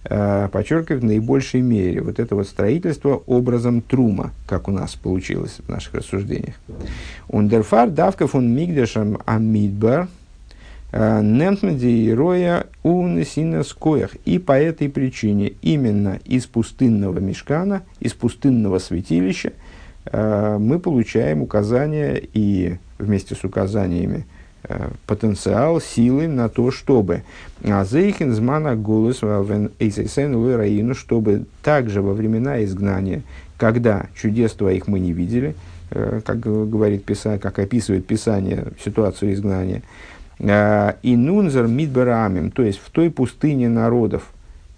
э, 0.05 0.49
в 0.53 1.05
наибольшей 1.05 1.61
мере. 1.61 2.03
Вот 2.03 2.21
это 2.21 2.37
вот 2.37 2.47
строительство 2.47 3.23
образом 3.27 3.83
трума, 3.83 4.33
как 4.47 4.69
у 4.69 4.71
нас 4.71 4.95
получилось 4.95 5.59
в 5.67 5.69
наших 5.69 5.95
рассуждениях. 5.95 6.55
Ундерфар 7.29 7.91
давков 7.91 8.37
он 8.37 8.55
мигдешам 8.55 9.19
амидбар– 9.27 10.09
Нентмеди 10.95 12.13
роя 12.13 12.67
унесина 12.85 13.65
скоях. 13.65 14.15
И 14.25 14.39
по 14.39 14.53
этой 14.53 14.89
причине 14.89 15.55
именно 15.61 16.21
из 16.25 16.47
пустынного 16.47 17.19
мешкана, 17.19 17.83
из 17.99 18.13
пустынного 18.13 18.79
святилища 18.79 19.55
э, 20.07 20.57
мы 20.61 20.79
получаем 20.79 21.43
указания 21.43 22.23
и 22.33 22.77
вместе 22.99 23.35
с 23.35 23.43
указаниями 23.43 24.25
э, 24.63 24.91
потенциал, 25.09 25.81
силы 25.81 26.29
на 26.29 26.49
то, 26.49 26.71
чтобы 26.71 27.25
Азейхин 27.65 28.33
змана 28.33 28.77
голос 28.77 29.25
раину, 30.57 30.95
чтобы 30.95 31.47
также 31.65 32.03
во 32.03 32.13
времена 32.13 32.63
изгнания, 32.63 33.23
когда 33.57 34.07
чудес 34.15 34.53
твоих 34.53 34.87
мы 34.87 35.01
не 35.01 35.13
видели, 35.13 35.57
э, 35.91 36.21
как 36.25 36.39
говорит 36.39 37.05
Писание, 37.05 37.41
как 37.41 37.59
описывает 37.59 38.07
Писание 38.07 38.69
ситуацию 38.79 39.33
изгнания, 39.33 39.83
Э, 39.83 40.14
и 40.39 41.17
нунзер 41.17 41.67
мидбарамим, 41.67 42.51
то 42.51 42.63
есть 42.63 42.81
в 42.85 42.91
той 42.91 43.11
пустыне 43.11 43.69
народов, 43.69 44.31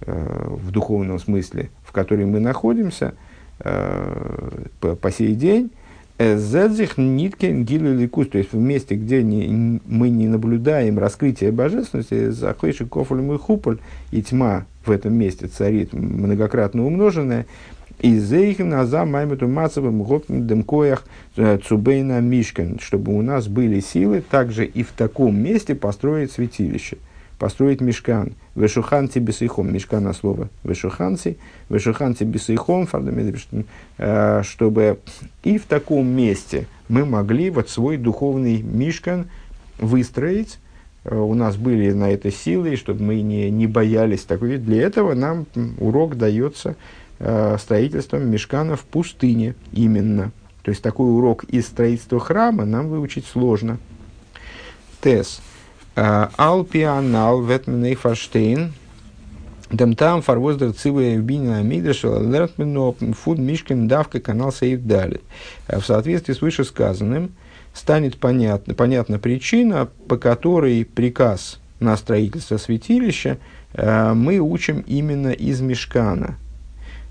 э, 0.03 0.47
в 0.49 0.71
духовном 0.71 1.19
смысле, 1.19 1.71
в 1.83 1.93
которой 1.93 2.27
мы 2.27 2.41
находимся 2.41 3.15
э, 3.61 4.67
по, 4.81 5.11
сей 5.11 5.35
день, 5.35 5.71
Зедзих 6.19 6.97
ниткен 6.97 7.65
гилеликус, 7.65 8.29
то 8.29 8.39
есть 8.39 8.53
в 8.53 8.59
месте, 8.59 8.95
где 8.95 9.21
мы 9.21 10.09
не 10.09 10.27
наблюдаем 10.27 10.99
раскрытие 10.99 11.53
божественности, 11.53 12.31
захойши 12.31 12.87
кофулем 12.87 13.35
и 13.35 13.39
хуполь, 13.39 13.79
и 14.13 14.23
тьма 14.23 14.65
в 14.87 14.91
этом 14.91 15.15
месте 15.15 15.47
царит 15.47 15.93
многократно 15.93 16.87
умноженная, 16.87 17.45
и 17.99 18.19
зейхим 18.19 18.69
наза 18.69 19.05
маймету 19.05 19.49
мацевым 19.49 20.03
гопнедем 20.03 20.63
коях 20.63 21.05
э, 21.37 21.59
цубейна 21.59 22.21
мишкен, 22.21 22.79
чтобы 22.79 23.17
у 23.17 23.23
нас 23.23 23.49
были 23.49 23.81
силы 23.81 24.21
также 24.21 24.67
и 24.67 24.83
в 24.83 24.93
таком 24.93 25.37
месте 25.37 25.75
построить 25.75 26.33
святилище, 26.33 26.99
построить 27.39 27.81
мешкан. 27.81 28.33
Вешуханти 28.55 29.19
бесейхом, 29.19 29.73
мешкан 29.73 30.05
на 30.05 30.13
слово 30.13 30.49
вешуханти, 30.65 31.39
вешуханти 31.69 32.25
бесейхом, 32.25 32.87
э, 33.99 34.43
чтобы 34.45 34.99
и 35.43 35.59
в 35.59 35.65
таком 35.65 36.07
месте 36.07 36.67
мы 36.89 37.05
могли 37.07 37.51
вот 37.51 37.71
свой 37.71 37.97
духовный 37.97 38.61
мишкан 38.61 39.27
выстроить, 39.79 40.59
э, 41.05 41.17
у 41.17 41.33
нас 41.35 41.57
были 41.57 41.93
на 41.93 42.11
это 42.11 42.31
силы, 42.31 42.77
чтобы 42.77 43.03
мы 43.03 43.23
не, 43.23 43.51
не 43.51 43.67
боялись 43.67 44.23
такой. 44.23 44.59
Для 44.59 44.83
этого 44.83 45.15
нам 45.15 45.47
урок 45.79 46.17
дается 46.17 46.77
строительством 47.19 48.29
мешкана 48.29 48.77
в 48.77 48.85
пустыне 48.85 49.55
именно. 49.73 50.33
То 50.67 50.71
есть 50.71 50.83
такой 50.83 51.15
урок 51.15 51.45
из 51.45 51.69
строительства 51.69 52.19
храма 52.19 52.65
нам 52.65 52.89
выучить 52.89 53.25
сложно. 53.25 53.79
Тес. 55.01 55.41
Э, 55.95 56.27
Алпианал 56.37 57.41
ветменей 57.41 57.95
фарштейн. 57.95 58.73
Дем 59.71 59.95
там 59.95 60.23
фарвоздер 60.23 60.73
цивая 60.73 61.19
бинина 61.19 61.63
мигдашела 61.63 62.21
лертмено 62.21 62.95
фуд 63.15 63.39
мишкин 63.39 63.87
давка 63.87 64.19
канал 64.19 64.51
сейв 64.51 64.83
дали. 64.83 65.21
Э, 65.69 65.79
в 65.79 65.87
соответствии 65.87 66.33
с 66.33 66.41
вышесказанным 66.41 67.31
станет 67.73 68.19
понятна, 68.19 68.75
понятна 68.75 69.21
причина, 69.21 69.89
по 70.09 70.17
которой 70.17 70.85
приказ 70.85 71.61
на 71.79 71.97
строительство 71.97 72.57
святилища 72.57 73.39
э, 73.73 74.15
мы 74.15 74.41
учим 74.41 74.81
именно 74.81 75.31
из 75.31 75.61
мешкана– 75.61 76.39
Э, 76.46 76.46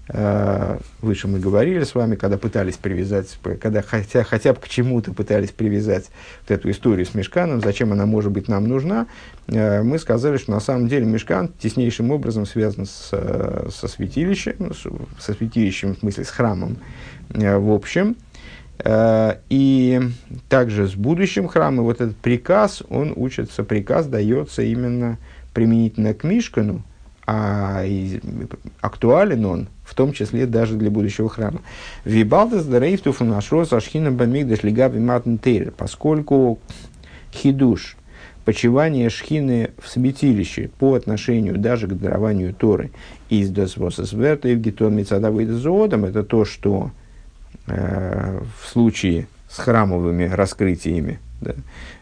выше 0.07 1.27
мы 1.27 1.39
говорили 1.39 1.83
с 1.83 1.95
вами, 1.95 2.15
когда 2.15 2.37
пытались 2.37 2.77
привязать, 2.77 3.39
когда 3.59 3.81
хотя, 3.81 4.23
хотя 4.23 4.53
бы 4.53 4.59
к 4.59 4.67
чему-то 4.67 5.11
пытались 5.13 5.49
привязать 5.49 6.11
вот 6.41 6.51
эту 6.51 6.69
историю 6.69 7.07
с 7.07 7.15
мешканом, 7.15 7.61
зачем 7.61 7.91
она 7.91 8.05
может 8.05 8.31
быть 8.31 8.47
нам 8.47 8.67
нужна, 8.67 9.07
э, 9.47 9.81
мы 9.81 9.97
сказали, 9.97 10.37
что 10.37 10.51
на 10.51 10.59
самом 10.59 10.87
деле 10.87 11.05
мешкан 11.05 11.51
теснейшим 11.59 12.11
образом 12.11 12.45
связан 12.45 12.85
с, 12.85 13.09
э, 13.13 13.69
со 13.73 13.87
святилищем, 13.87 14.71
со 15.19 15.33
святилищем 15.33 15.95
в 15.95 15.99
смысле 15.99 16.23
с 16.23 16.29
храмом 16.29 16.77
в 17.29 17.71
общем, 17.71 18.15
и 18.87 20.01
также 20.47 20.87
с 20.87 20.93
будущим 20.93 21.47
храмом. 21.47 21.85
Вот 21.85 22.01
этот 22.01 22.17
приказ, 22.17 22.83
он 22.89 23.13
учится, 23.15 23.63
приказ 23.63 24.05
дается 24.05 24.61
именно 24.61 25.17
применительно 25.53 26.13
к 26.13 26.23
Мишкану, 26.23 26.83
а 27.27 27.83
актуален 28.81 29.45
он 29.45 29.67
в 29.83 29.93
том 29.95 30.13
числе 30.13 30.45
даже 30.45 30.75
для 30.75 30.89
будущего 30.89 31.29
храма. 31.29 31.61
Вибалдес 32.03 32.65
дарейфтуф 32.65 33.21
нашрос 33.21 33.73
ашхина 33.73 34.11
бамигдаш 34.11 34.63
лигаби 34.63 34.99
матн 34.99 35.35
поскольку 35.77 36.59
хидуш, 37.31 37.97
почивание 38.45 39.09
шхины 39.09 39.71
в 39.81 39.89
святилище 39.89 40.69
по 40.79 40.93
отношению 40.93 41.57
даже 41.57 41.87
к 41.87 41.93
дарованию 41.93 42.53
Торы 42.53 42.91
из 43.29 43.49
Досвососверта 43.49 44.49
и 44.49 44.55
в 44.55 44.61
Гитон 44.61 44.95
Мицадавыдазоодом, 44.95 46.05
это 46.05 46.23
то, 46.23 46.45
что 46.45 46.91
э, 47.67 48.41
в 48.59 48.67
случае 48.67 49.27
с 49.49 49.57
храмовыми 49.57 50.25
раскрытиями, 50.25 51.19
да, 51.41 51.53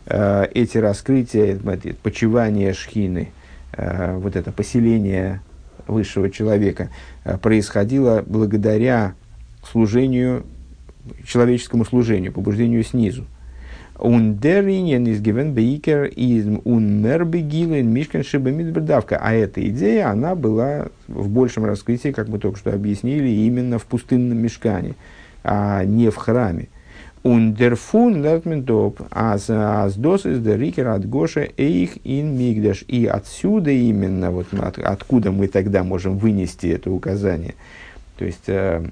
э, 0.07 0.47
эти 0.53 0.77
раскрытия, 0.77 1.57
почивание 2.01 2.73
шхины, 2.73 3.31
вот 4.19 4.35
это 4.35 4.51
поселение 4.51 5.41
высшего 5.87 6.29
человека 6.29 6.89
э, 7.23 7.37
происходило 7.37 8.23
благодаря 8.25 9.15
служению, 9.69 10.45
человеческому 11.25 11.85
служению, 11.85 12.31
побуждению 12.31 12.83
снизу. 12.83 13.25
Ундеринен 13.99 15.05
из 15.05 15.21
гивен 15.21 15.53
бейкер 15.53 16.05
из 16.05 16.45
шибамидбердавка. 18.23 19.17
А 19.21 19.33
эта 19.33 19.65
идея, 19.69 20.09
она 20.09 20.35
была 20.35 20.87
в 21.07 21.29
большем 21.29 21.65
раскрытии, 21.65 22.11
как 22.11 22.27
мы 22.27 22.39
только 22.39 22.57
что 22.57 22.73
объяснили, 22.73 23.29
именно 23.29 23.77
в 23.77 23.85
пустынном 23.85 24.39
мешкане, 24.39 24.95
а 25.43 25.85
не 25.85 26.09
в 26.09 26.15
храме. 26.15 26.69
Ундерфун 27.23 28.21
лертментоп, 28.21 28.99
аз 29.09 29.45
дос 29.95 30.25
из 30.25 30.41
дерикер 30.41 30.89
от 30.89 31.07
Гоша 31.07 31.47
эйх 31.55 31.91
ин 32.03 32.37
мигдаш. 32.37 32.83
И 32.89 33.05
отсюда 33.05 33.71
именно, 33.71 34.29
вот 34.29 34.47
от, 34.53 34.77
откуда 34.77 35.31
мы 35.31 35.47
тогда 35.47 35.85
можем 35.85 36.17
вынести 36.17 36.67
это 36.67 36.91
указание. 36.91 37.55
То 38.17 38.25
есть, 38.25 38.43
э, 38.47 38.85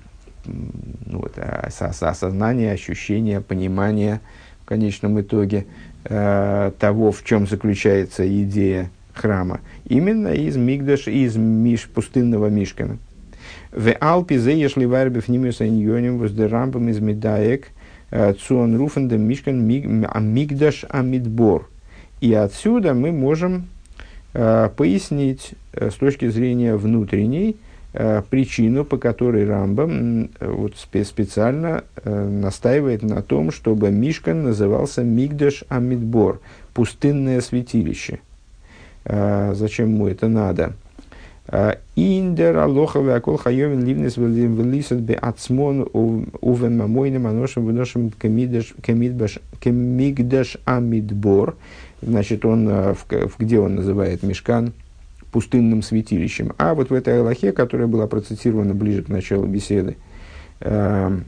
ну, 0.45 1.19
вот, 1.19 1.33
осознание, 1.37 2.71
ощущение, 2.71 3.41
понимание 3.41 4.21
в 4.63 4.65
конечном 4.65 5.19
итоге 5.19 5.65
э, 6.05 6.71
того, 6.79 7.11
в 7.11 7.25
чем 7.25 7.47
заключается 7.47 8.25
идея 8.43 8.91
храма. 9.13 9.59
Именно 9.89 10.29
из 10.29 10.55
Мигдаш, 10.55 11.09
из 11.09 11.35
Миш, 11.35 11.89
пустынного 11.89 12.47
Мишкана. 12.47 12.97
В 13.73 13.93
Алпе 13.99 14.39
заешли 14.39 14.85
варбев 14.85 15.27
нимиуса 15.27 15.67
иньоним 15.67 16.17
воздерампом 16.17 16.87
из 16.87 17.01
Медаек– 17.01 17.67
Цуон 18.12 18.76
руфен 18.76 19.08
мишкан 19.26 19.65
мигдаш 19.65 20.86
амидбор. 20.89 21.69
И 22.21 22.34
отсюда 22.34 22.93
мы 22.93 23.12
можем 23.12 23.67
э, 24.34 24.69
пояснить 24.78 25.54
э, 25.74 25.89
с 25.89 25.95
точки 25.95 26.30
зрения 26.30 26.76
внутренней 26.76 27.58
э, 27.93 28.21
причину, 28.30 28.86
по 28.86 28.97
которой 28.97 29.45
Рамбам 29.47 30.30
вот, 30.39 30.76
специально 30.78 31.84
настаивает 32.04 33.02
на 33.02 33.24
том, 33.24 33.52
чтобы 33.52 33.89
Мишкан 33.89 34.43
назывался 34.43 35.04
Мигдаш 35.04 35.63
Амидбор, 35.67 36.39
пустынное 36.74 37.41
святилище. 37.41 38.19
Зачем 39.04 39.95
ему 39.95 40.08
это 40.08 40.28
надо? 40.28 40.74
Индер 41.95 42.57
алохове 42.57 43.13
акол 43.13 43.35
хайовин 43.37 43.83
ливнес 43.83 44.15
велисат 44.15 45.01
бе 45.01 45.15
ацмон 45.15 45.89
увен 45.91 46.77
мамойным 46.77 47.27
аношем 47.27 47.65
выношем 47.65 48.09
кемигдаш 48.11 49.43
амидбор. 50.63 51.55
Значит, 52.01 52.45
он, 52.45 52.67
в, 52.67 53.05
где 53.37 53.59
он 53.59 53.75
называет 53.75 54.23
мешкан? 54.23 54.73
пустынным 55.31 55.81
святилищем. 55.81 56.51
А 56.57 56.73
вот 56.73 56.89
в 56.89 56.93
этой 56.93 57.21
Аллахе, 57.21 57.53
которая 57.53 57.87
была 57.87 58.05
процитирована 58.05 58.73
ближе 58.73 59.01
к 59.01 59.07
началу 59.07 59.45
беседы, 59.45 59.95
там, 60.59 61.23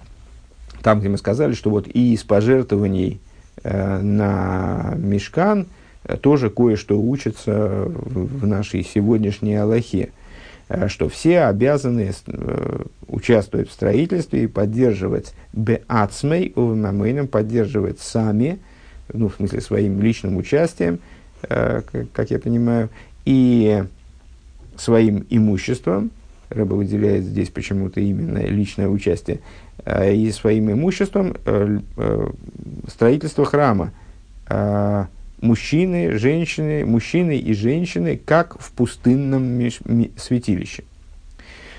где 0.83 1.07
мы 1.07 1.17
сказали, 1.17 1.53
что 1.53 1.69
вот 1.69 1.87
и 1.87 2.13
из 2.13 2.21
пожертвований 2.23 3.21
на 3.63 4.93
мешкан– 4.97 5.67
Э, 5.77 5.82
тоже 6.21 6.49
кое-что 6.49 6.99
учится 6.99 7.85
в 7.87 8.45
нашей 8.45 8.83
сегодняшней 8.83 9.55
Аллахе, 9.55 10.11
э, 10.67 10.87
что 10.87 11.07
все 11.09 11.41
обязаны 11.43 12.11
э, 12.27 12.83
участвовать 13.07 13.69
в 13.69 13.73
строительстве 13.73 14.43
и 14.43 14.47
поддерживать 14.47 15.33
беацмей 15.53 16.51
увмамейном, 16.55 17.27
поддерживать 17.27 17.99
сами, 17.99 18.59
ну, 19.11 19.29
в 19.29 19.35
смысле, 19.35 19.61
своим 19.61 20.01
личным 20.01 20.37
участием, 20.37 20.99
как 21.41 22.31
я 22.31 22.39
понимаю, 22.39 22.89
и 23.25 23.83
своим 24.77 25.25
имуществом, 25.29 26.11
Рэба 26.49 26.75
выделяет 26.75 27.25
здесь 27.25 27.49
почему-то 27.49 27.99
именно 27.99 28.37
личное 28.37 28.87
участие, 28.87 29.41
и 29.85 30.31
своим 30.31 30.71
имуществом 30.71 31.35
строительство 32.87 33.43
храма, 33.43 33.91
мужчины, 35.43 36.17
женщины, 36.17 36.85
мужчины 36.85 37.37
и 37.37 37.53
женщины, 37.53 38.19
как 38.23 38.59
в 38.59 38.71
пустынном 38.71 39.59
святилище. 40.17 40.83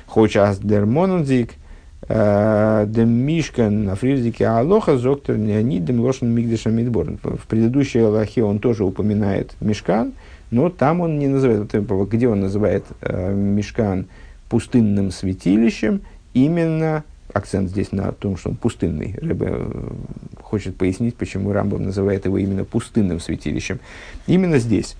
Хоча 0.06 0.54
дермонудзик, 0.62 1.54
э, 2.06 2.84
дем 2.86 3.08
мишкан 3.10 3.84
на 3.84 3.96
фризике 3.96 4.46
алоха 4.46 4.98
зоктор 4.98 5.38
неонидем 5.38 6.00
лошен 6.00 6.28
мигдеша 6.28 6.68
мидборн. 6.68 7.18
В 7.22 7.46
предыдущей 7.48 8.00
Аллахе 8.00 8.44
он 8.44 8.58
тоже 8.58 8.84
упоминает 8.84 9.54
мишкан, 9.60 10.12
но 10.50 10.68
там 10.68 11.00
он 11.00 11.18
не 11.18 11.28
называет, 11.28 11.72
где 12.10 12.28
он 12.28 12.40
называет 12.40 12.84
э, 13.00 13.32
мишкан 13.32 14.06
пустынным 14.50 15.10
святилищем, 15.10 16.02
именно 16.34 17.02
акцент 17.34 17.68
здесь 17.68 17.92
на 17.92 18.12
том, 18.12 18.36
что 18.36 18.50
он 18.50 18.56
пустынный. 18.56 19.16
Рэбе 19.20 19.48
э, 19.50 19.90
хочет 20.40 20.76
пояснить, 20.76 21.16
почему 21.16 21.52
Рамбам 21.52 21.82
называет 21.82 22.24
его 22.24 22.38
именно 22.38 22.64
пустынным 22.64 23.20
святилищем. 23.20 23.80
Именно 24.26 24.58
здесь, 24.58 24.96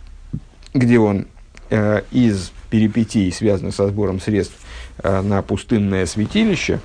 где 0.74 0.98
он 0.98 1.26
э, 1.70 2.02
из 2.10 2.52
перипетий, 2.70 3.32
связанных 3.32 3.74
со 3.74 3.88
сбором 3.88 4.20
средств 4.20 4.56
э, 5.02 5.22
на 5.22 5.42
пустынное 5.42 6.06
святилище, 6.06 6.80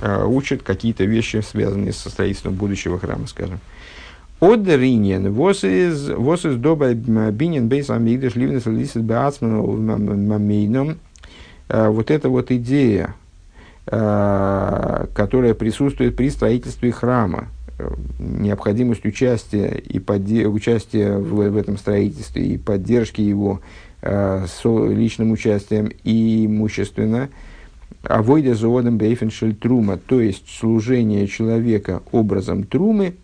э, 0.00 0.24
учит 0.24 0.62
какие-то 0.62 1.04
вещи, 1.04 1.42
связанные 1.46 1.92
со 1.92 2.08
строительством 2.08 2.54
будущего 2.54 2.98
храма, 2.98 3.26
скажем. 3.26 3.60
Одеринен, 4.40 5.32
вос 5.32 5.64
из 5.64 6.08
доба 6.56 6.92
бинен 6.94 7.68
бейс 7.68 7.88
амигдаш 7.88 8.34
ливнес 8.34 8.66
лисит 8.66 9.02
беацман 9.02 10.26
мамейном. 10.26 10.98
Э, 11.68 11.88
вот 11.88 12.10
эта 12.10 12.28
вот 12.30 12.50
идея 12.50 13.14
которая 13.86 15.54
присутствует 15.54 16.16
при 16.16 16.28
строительстве 16.28 16.90
храма, 16.90 17.48
э, 17.78 17.88
необходимость 18.18 19.04
участия 19.04 19.68
и 19.68 20.00
подде- 20.00 20.46
участия 20.46 21.16
в, 21.16 21.48
в 21.50 21.56
этом 21.56 21.78
строительстве 21.78 22.44
и 22.46 22.58
поддержки 22.58 23.20
его 23.20 23.60
э, 24.02 24.46
с 24.46 24.64
личным 24.64 25.30
участием 25.30 25.92
и 26.02 26.46
имущественно, 26.46 27.28
а 28.02 28.22
войдя 28.22 28.54
заводом 28.54 28.98
бейфеншель 28.98 29.54
трума, 29.54 29.98
то 29.98 30.20
есть 30.20 30.48
служение 30.48 31.28
человека 31.28 32.02
образом 32.10 32.64
трумы, 32.64 33.14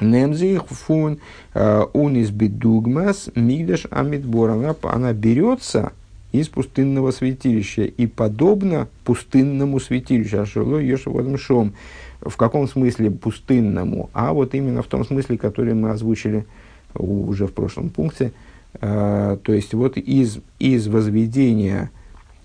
немзих 0.00 0.66
фун 0.66 1.18
унис 1.54 2.30
бедугмас 2.30 3.30
мигдаш 3.34 3.86
амидбор, 3.90 4.50
она, 4.50 4.76
она 4.82 5.12
берется 5.12 5.92
из 6.40 6.48
пустынного 6.48 7.10
святилища 7.10 7.82
и 7.82 8.06
подобно 8.06 8.88
пустынному 9.04 9.80
святилищу. 9.80 10.40
Ашерло 10.40 10.78
Йошеводом 10.78 11.38
Шом. 11.38 11.74
В 12.20 12.36
каком 12.36 12.68
смысле 12.68 13.10
пустынному? 13.10 14.10
А 14.12 14.32
вот 14.32 14.54
именно 14.54 14.82
в 14.82 14.86
том 14.86 15.04
смысле, 15.04 15.38
который 15.38 15.74
мы 15.74 15.90
озвучили 15.90 16.46
уже 16.94 17.46
в 17.46 17.52
прошлом 17.52 17.90
пункте. 17.90 18.32
А, 18.80 19.36
то 19.38 19.52
есть 19.52 19.74
вот 19.74 19.96
из, 19.96 20.38
из 20.58 20.88
возведения 20.88 21.90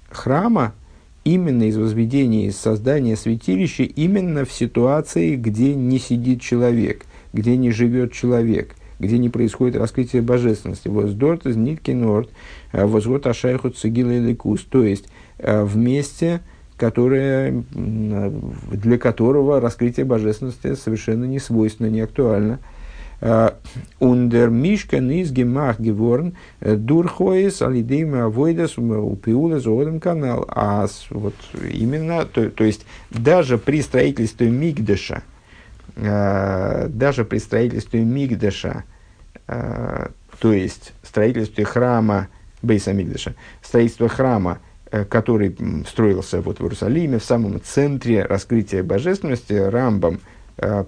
храма, 0.09 0.73
именно 1.23 1.63
из 1.63 1.77
возведения, 1.77 2.47
из 2.47 2.57
создания 2.57 3.15
святилища, 3.15 3.83
именно 3.83 4.45
в 4.45 4.51
ситуации, 4.51 5.35
где 5.35 5.73
не 5.73 5.99
сидит 5.99 6.41
человек, 6.41 7.05
где 7.33 7.57
не 7.57 7.71
живет 7.71 8.11
человек, 8.13 8.75
где 9.01 9.17
не 9.17 9.29
происходит 9.29 9.75
раскрытие 9.75 10.21
божественности. 10.21 10.87
Воздорт 10.87 11.45
из 11.47 11.57
нитки 11.57 11.91
норд, 11.91 12.29
э, 12.71 12.85
возвод 12.85 13.25
ашайху 13.27 13.69
цигила 13.69 14.11
или 14.11 14.33
кус. 14.33 14.61
То 14.61 14.83
есть, 14.83 15.07
э, 15.39 15.63
вместе, 15.63 16.41
которое, 16.77 17.63
для 17.73 18.97
которого 18.97 19.59
раскрытие 19.59 20.05
божественности 20.05 20.75
совершенно 20.75 21.25
не 21.25 21.39
свойственно, 21.39 21.87
не 21.87 22.01
актуально. 22.01 22.59
Ундер 23.99 24.49
Мишкан 24.49 25.11
из 25.11 25.31
Гемах 25.31 25.79
Геворн 25.79 26.33
Дурхоис 26.59 27.61
Алидейма 27.61 28.23
Авойдас 28.25 28.79
Упиула 28.79 29.59
Зоодом 29.59 29.99
канал. 29.99 30.45
А 30.47 30.87
вот 31.11 31.35
именно, 31.71 32.25
то, 32.25 32.49
то 32.49 32.63
есть 32.63 32.83
даже 33.11 33.59
при 33.59 33.83
строительстве 33.83 34.49
Мигдеша, 34.49 35.21
э, 35.21 35.30
даже 35.95 37.25
при 37.25 37.39
строительстве 37.39 38.03
Мигдеша 38.03 38.83
Э, 39.51 40.07
то 40.39 40.53
есть 40.53 40.93
строительстве 41.03 41.65
храма 41.65 42.29
Бейса 42.61 42.93
Мигдаша, 42.93 43.35
строительство 43.61 44.07
храма, 44.07 44.59
э, 44.91 45.03
который 45.03 45.55
строился 45.87 46.41
вот 46.41 46.59
в 46.59 46.63
Иерусалиме, 46.63 47.19
в 47.19 47.23
самом 47.23 47.61
центре 47.61 48.23
раскрытия 48.23 48.83
божественности, 48.83 49.53
Рамбам 49.53 50.19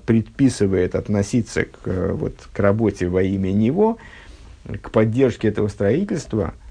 предписывает 0.05 0.93
относиться 0.93 1.63
к, 1.63 1.87
вот, 2.13 2.35
к 2.53 2.59
работе 2.59 3.07
во 3.07 3.23
имя 3.23 3.51
него, 3.51 3.97
к 4.81 4.91
поддержке 4.91 5.47
этого 5.47 5.67
строительства– 5.67 6.53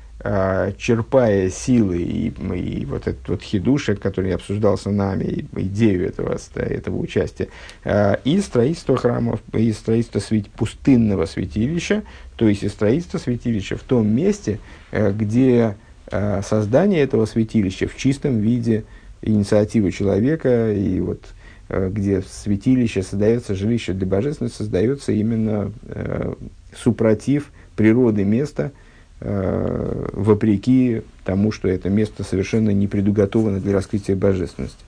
черпая 0.78 1.50
силы 1.50 1.98
и, 1.98 2.28
и 2.28 2.84
вот 2.84 3.08
этот 3.08 3.28
вот 3.28 3.42
хидушек, 3.42 4.00
который 4.00 4.32
обсуждался 4.34 4.90
нами, 4.90 5.46
идею 5.56 6.06
этого, 6.06 6.38
этого 6.54 6.96
участия, 6.96 7.48
а, 7.84 8.20
и 8.24 8.40
строительство 8.40 8.96
храмов, 8.96 9.40
и 9.52 9.72
строительство 9.72 10.20
свет, 10.20 10.46
пустынного 10.50 11.26
святилища, 11.26 12.04
то 12.36 12.46
есть 12.46 12.62
и 12.62 12.68
строительство 12.68 13.18
святилища 13.18 13.76
в 13.76 13.82
том 13.82 14.08
месте, 14.08 14.60
э, 14.92 15.12
где 15.12 15.76
а, 16.06 16.40
создание 16.42 17.00
этого 17.00 17.26
святилища 17.26 17.88
в 17.88 17.96
чистом 17.96 18.38
виде 18.38 18.84
инициативы 19.22 19.90
человека, 19.90 20.72
и 20.72 21.00
вот 21.00 21.24
э, 21.68 21.90
где 21.92 22.22
святилище 22.22 23.02
создается, 23.02 23.56
жилище 23.56 23.92
для 23.92 24.06
божественности 24.06 24.58
создается 24.58 25.10
именно 25.10 25.72
э, 25.86 26.34
супротив 26.76 27.50
природы 27.74 28.24
места– 28.24 28.70
Э, 29.24 30.06
вопреки 30.14 31.02
тому, 31.22 31.52
что 31.52 31.68
это 31.68 31.88
место 31.88 32.24
совершенно 32.24 32.70
не 32.70 32.88
предуготовано 32.88 33.60
для 33.60 33.72
раскрытия 33.72 34.16
божественности. 34.16 34.84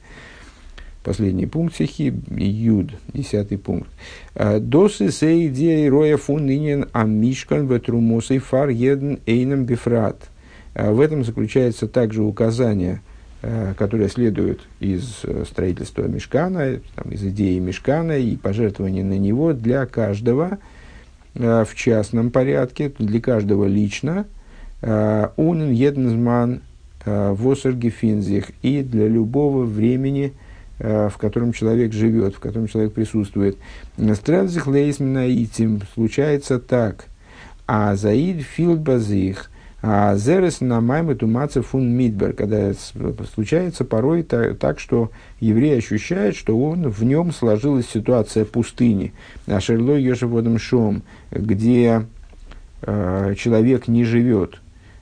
Последний 1.05 1.47
пункт 1.47 1.77
стихи, 1.77 2.12
Юд, 2.31 2.90
десятый 3.12 3.59
пункт. 3.59 3.88
«Э, 4.35 4.59
Досы 4.59 5.12
сей 5.12 5.47
идея 5.47 5.88
роя 5.88 6.16
фун 6.16 6.47
нинен 6.47 6.88
амишкан 6.92 7.68
ветрумосой 7.68 8.38
фар 8.38 8.70
еден 8.70 9.20
эйном 9.25 9.66
бифрат. 9.66 10.29
Э, 10.75 10.90
в 10.90 11.01
этом 11.01 11.23
заключается 11.23 11.87
также 11.87 12.25
указание, 12.25 13.03
которое 13.77 14.09
следует 14.09 14.62
из 14.81 15.23
строительства 15.47 16.09
мешкана, 16.09 16.81
там, 16.97 17.12
из 17.12 17.23
идеи 17.23 17.59
мешкана 17.59 18.18
и 18.18 18.37
пожертвования 18.37 19.05
на 19.05 19.18
него 19.18 19.53
для 19.53 19.87
каждого– 19.87 20.59
Э, 20.68 20.73
в 21.35 21.75
частном 21.75 22.31
порядке, 22.31 22.92
для 22.99 23.20
каждого 23.20 23.66
лично, 23.66 24.27
э, 24.83 25.29
унен 25.37 25.73
еднзман 25.73 26.61
э, 27.05 27.33
восерги 27.33 27.88
финзих, 27.88 28.51
и 28.62 28.83
для 28.83 29.09
любого 29.09 29.64
времени, 29.64 30.33
в 30.77 31.14
котором 31.20 31.53
человек 31.53 31.92
живет, 31.92 32.35
в 32.35 32.40
котором 32.40 32.66
человек 32.66 32.94
присутствует. 32.94 33.57
Стразих 34.14 34.66
лейсмина 34.66 35.33
итим 35.33 35.81
случается 35.94 36.59
так, 36.59 37.07
а 37.64 37.94
заид 37.94 38.42
филдбазих, 38.42 39.51
а 39.51 39.54
зерес 39.85 40.61
на 40.61 40.81
маймы 40.81 41.14
тумаца 41.14 41.62
фун 41.62 41.90
мидбер, 41.90 42.33
когда 42.33 42.73
случается 43.35 43.85
порой 43.85 44.23
так, 44.23 44.79
что 44.79 45.11
еврей 45.40 45.79
ощущает, 45.79 46.37
что 46.37 46.59
он, 46.59 46.88
в 46.88 47.05
нем 47.05 47.33
сложилась 47.33 47.88
ситуация 47.88 48.44
пустыни. 48.47 49.12
אשר 49.46 50.03
לא 50.03 50.15
ישב 50.15 50.40
אדם 50.40 50.59
שם, 50.59 51.03
где 51.31 52.07
э, 52.83 53.35
человек 53.37 53.87
не 53.87 54.05
живет. 54.05 54.61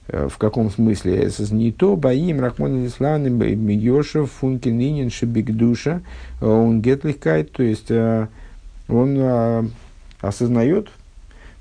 Э, 0.08 0.28
в 0.28 0.38
каком 0.38 0.68
смысле? 0.70 1.30
ניטא 1.50 1.94
בא 1.96 2.14
אים 2.14 2.40
רחמנא 2.40 2.84
ליצלן 2.84 3.40
א 3.70 3.81
יושב 3.81 4.32
פון 4.32 4.58
ענינים 4.58 5.10
שבקדושה 5.10 6.02
און 6.40 6.80
געטלעכקייט, 6.80 7.52
то 7.52 7.62
есть 7.62 7.90
э, 7.90 8.26
он 8.88 9.16
э, 9.16 9.64
осознает, 10.20 10.88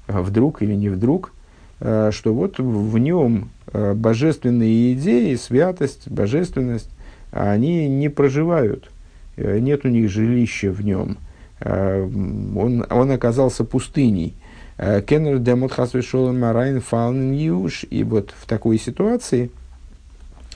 вдруг 0.08 0.64
или 0.64 0.74
не 0.74 0.90
вдруг, 0.90 1.32
Э, 1.34 1.41
что 1.82 2.34
вот 2.34 2.60
в 2.60 2.98
нем 3.00 3.50
э, 3.74 3.94
божественные 3.96 4.94
идеи, 4.94 5.34
святость, 5.34 6.08
божественность, 6.08 6.90
они 7.32 7.90
не 7.90 8.08
проживают, 8.08 8.92
э, 9.36 9.58
нет 9.58 9.84
у 9.84 9.88
них 9.88 10.10
жилища 10.10 10.72
в 10.72 10.84
нем. 10.84 11.18
Он, 11.64 12.84
он 12.90 13.12
оказался 13.12 13.64
пустыней. 13.64 14.34
Кеннер 14.78 15.38
демот 15.38 15.72
хасвешолом 15.72 16.40
марайн 16.40 16.82
фалнен 16.82 17.34
юш. 17.34 17.86
И 17.92 18.04
вот 18.04 18.34
в 18.36 18.48
такой 18.48 18.80
ситуации 18.80 19.52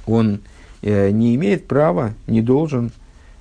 он 0.08 0.40
не 0.82 1.36
имеет 1.36 1.68
права, 1.68 2.16
не 2.26 2.42
должен 2.42 2.90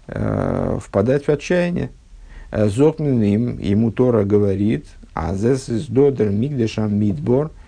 впадать 0.07 1.25
в 1.25 1.31
отчаяние. 1.31 1.88
Зокнен 2.53 3.23
им, 3.23 3.59
ему 3.59 3.90
Тора 3.92 4.25
говорит, 4.25 4.85
а 5.14 5.35
зес 5.35 5.70
из 5.70 5.87
додер 5.87 6.29
мигдешам 6.29 6.94
мидбор– 6.94 7.51
Э, 7.61 7.63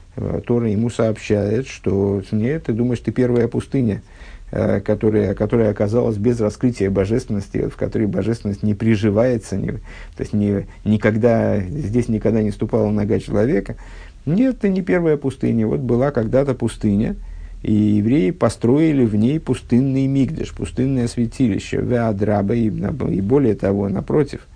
Тора 0.46 0.70
ему 0.70 0.88
сообщает, 0.88 1.66
что 1.66 2.22
нет, 2.30 2.64
ты 2.64 2.72
думаешь, 2.72 3.00
ты 3.00 3.12
первая 3.12 3.48
пустыня, 3.48 4.02
э, 4.50 4.80
которая, 4.80 5.34
которая 5.34 5.70
оказалась 5.70 6.16
без 6.16 6.40
раскрытия 6.40 6.90
божественности, 6.90 7.68
в 7.68 7.76
которой 7.76 8.06
божественность 8.06 8.62
не 8.62 8.74
приживается, 8.74 9.56
не, 9.56 9.72
то 9.72 10.20
есть 10.20 10.32
не, 10.32 10.66
никогда, 10.84 11.60
здесь 11.60 12.08
никогда 12.08 12.42
не 12.42 12.50
ступала 12.50 12.90
нога 12.90 13.18
человека. 13.18 13.76
Нет, 14.24 14.60
ты 14.60 14.70
не 14.70 14.82
первая 14.82 15.16
пустыня. 15.16 15.66
Вот 15.66 15.80
была 15.80 16.10
когда-то 16.10 16.54
пустыня, 16.54 17.16
и 17.62 17.72
евреи 17.72 18.30
построили 18.30 19.04
в 19.04 19.14
ней 19.16 19.38
пустынный 19.38 20.06
мигдеш, 20.06 20.52
пустынное 20.52 21.08
святилище, 21.08 21.78
веадраба, 21.80 22.54
и, 22.54 22.66
и 22.66 23.20
более 23.20 23.54
того, 23.54 23.88
напротив– 23.88 24.46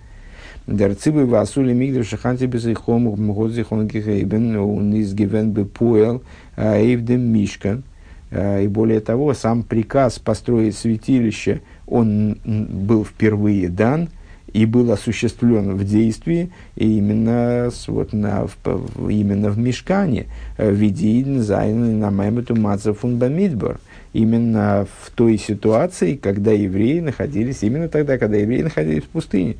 Дерцибы 0.67 1.25
васули 1.25 1.73
мигдев 1.73 2.07
шаханти 2.07 2.45
безыхом 2.45 3.03
мгод 3.03 3.51
зихон 3.51 3.87
гихейбен 3.87 4.55
он 4.57 4.99
изгивен 4.99 5.51
бы 5.51 5.65
поел 5.65 6.21
эйвдем 6.55 7.21
мишкан. 7.21 7.83
И 8.31 8.67
более 8.69 9.01
того, 9.01 9.33
сам 9.33 9.63
приказ 9.63 10.17
построить 10.17 10.77
святилище, 10.77 11.61
он 11.85 12.37
был 12.45 13.03
впервые 13.03 13.67
дан 13.67 14.07
и 14.53 14.65
был 14.65 14.91
осуществлен 14.91 15.75
в 15.75 15.83
действии 15.83 16.51
именно, 16.75 17.69
вот, 17.87 18.13
на, 18.13 18.47
в, 18.47 19.09
именно 19.09 19.49
в 19.49 19.57
мешкане, 19.57 20.27
в 20.57 20.71
виде 20.71 21.25
на 21.25 22.11
маймету 22.11 22.55
мацафун 22.55 23.17
бамидбор 23.17 23.79
именно 24.13 24.87
в 25.01 25.11
той 25.11 25.37
ситуации, 25.37 26.15
когда 26.15 26.51
евреи 26.51 26.99
находились, 26.99 27.63
именно 27.63 27.89
тогда, 27.89 28.17
когда 28.17 28.37
евреи 28.37 28.61
находились 28.61 29.03
в 29.03 29.07
пустыне. 29.07 29.55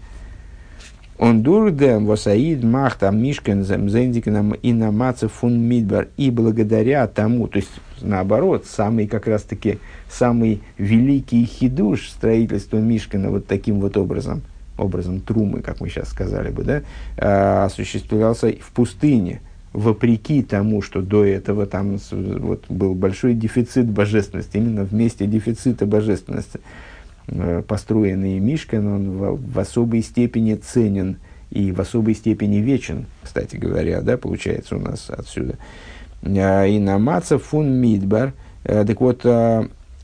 Он 1.21 1.43
дурдем 1.43 2.07
восаид 2.07 2.63
махта 2.63 3.11
мишкен 3.11 3.63
зендикном 3.63 4.53
и 4.53 4.73
намаца 4.73 5.29
фун 5.29 5.61
мидбар. 5.61 6.07
И 6.17 6.31
благодаря 6.31 7.05
тому, 7.05 7.47
то 7.47 7.57
есть 7.57 7.69
наоборот, 8.01 8.65
самый 8.65 9.05
как 9.05 9.27
раз 9.27 9.43
таки 9.43 9.77
самый 10.09 10.63
великий 10.79 11.45
хидуш 11.45 12.09
строительства 12.09 12.77
Мишкина 12.77 13.29
вот 13.29 13.45
таким 13.45 13.81
вот 13.81 13.97
образом, 13.97 14.41
образом 14.79 15.19
трумы, 15.21 15.61
как 15.61 15.79
мы 15.79 15.89
сейчас 15.89 16.09
сказали 16.09 16.49
бы, 16.49 16.63
да, 16.63 16.81
а, 17.17 17.65
осуществлялся 17.65 18.51
в 18.59 18.71
пустыне, 18.71 19.41
вопреки 19.73 20.41
тому, 20.41 20.81
что 20.81 21.03
до 21.03 21.23
этого 21.23 21.67
там 21.67 21.99
вот, 22.09 22.65
был 22.67 22.95
большой 22.95 23.35
дефицит 23.35 23.85
божественности, 23.87 24.57
именно 24.57 24.85
в 24.85 24.91
месте 24.91 25.27
дефицита 25.27 25.85
божественности. 25.85 26.59
Э, 27.27 27.61
построенный 27.65 28.39
Мишкин, 28.39 28.87
он 28.87 29.11
в, 29.11 29.53
в 29.53 29.59
особой 29.59 30.01
степени 30.01 30.55
ценен 30.55 31.17
и 31.49 31.71
в 31.71 31.79
особой 31.79 32.15
степени 32.15 32.57
вечен, 32.57 33.05
кстати 33.21 33.57
говоря, 33.57 34.01
да, 34.01 34.17
получается 34.17 34.75
у 34.75 34.79
нас 34.79 35.09
отсюда. 35.09 35.57
Э, 36.23 36.67
и 36.67 36.79
на 36.79 36.97
Маца 36.97 37.37
фун 37.37 37.73
Мидбар, 37.73 38.33
э, 38.63 38.85
так 38.85 38.99
вот, 38.99 39.25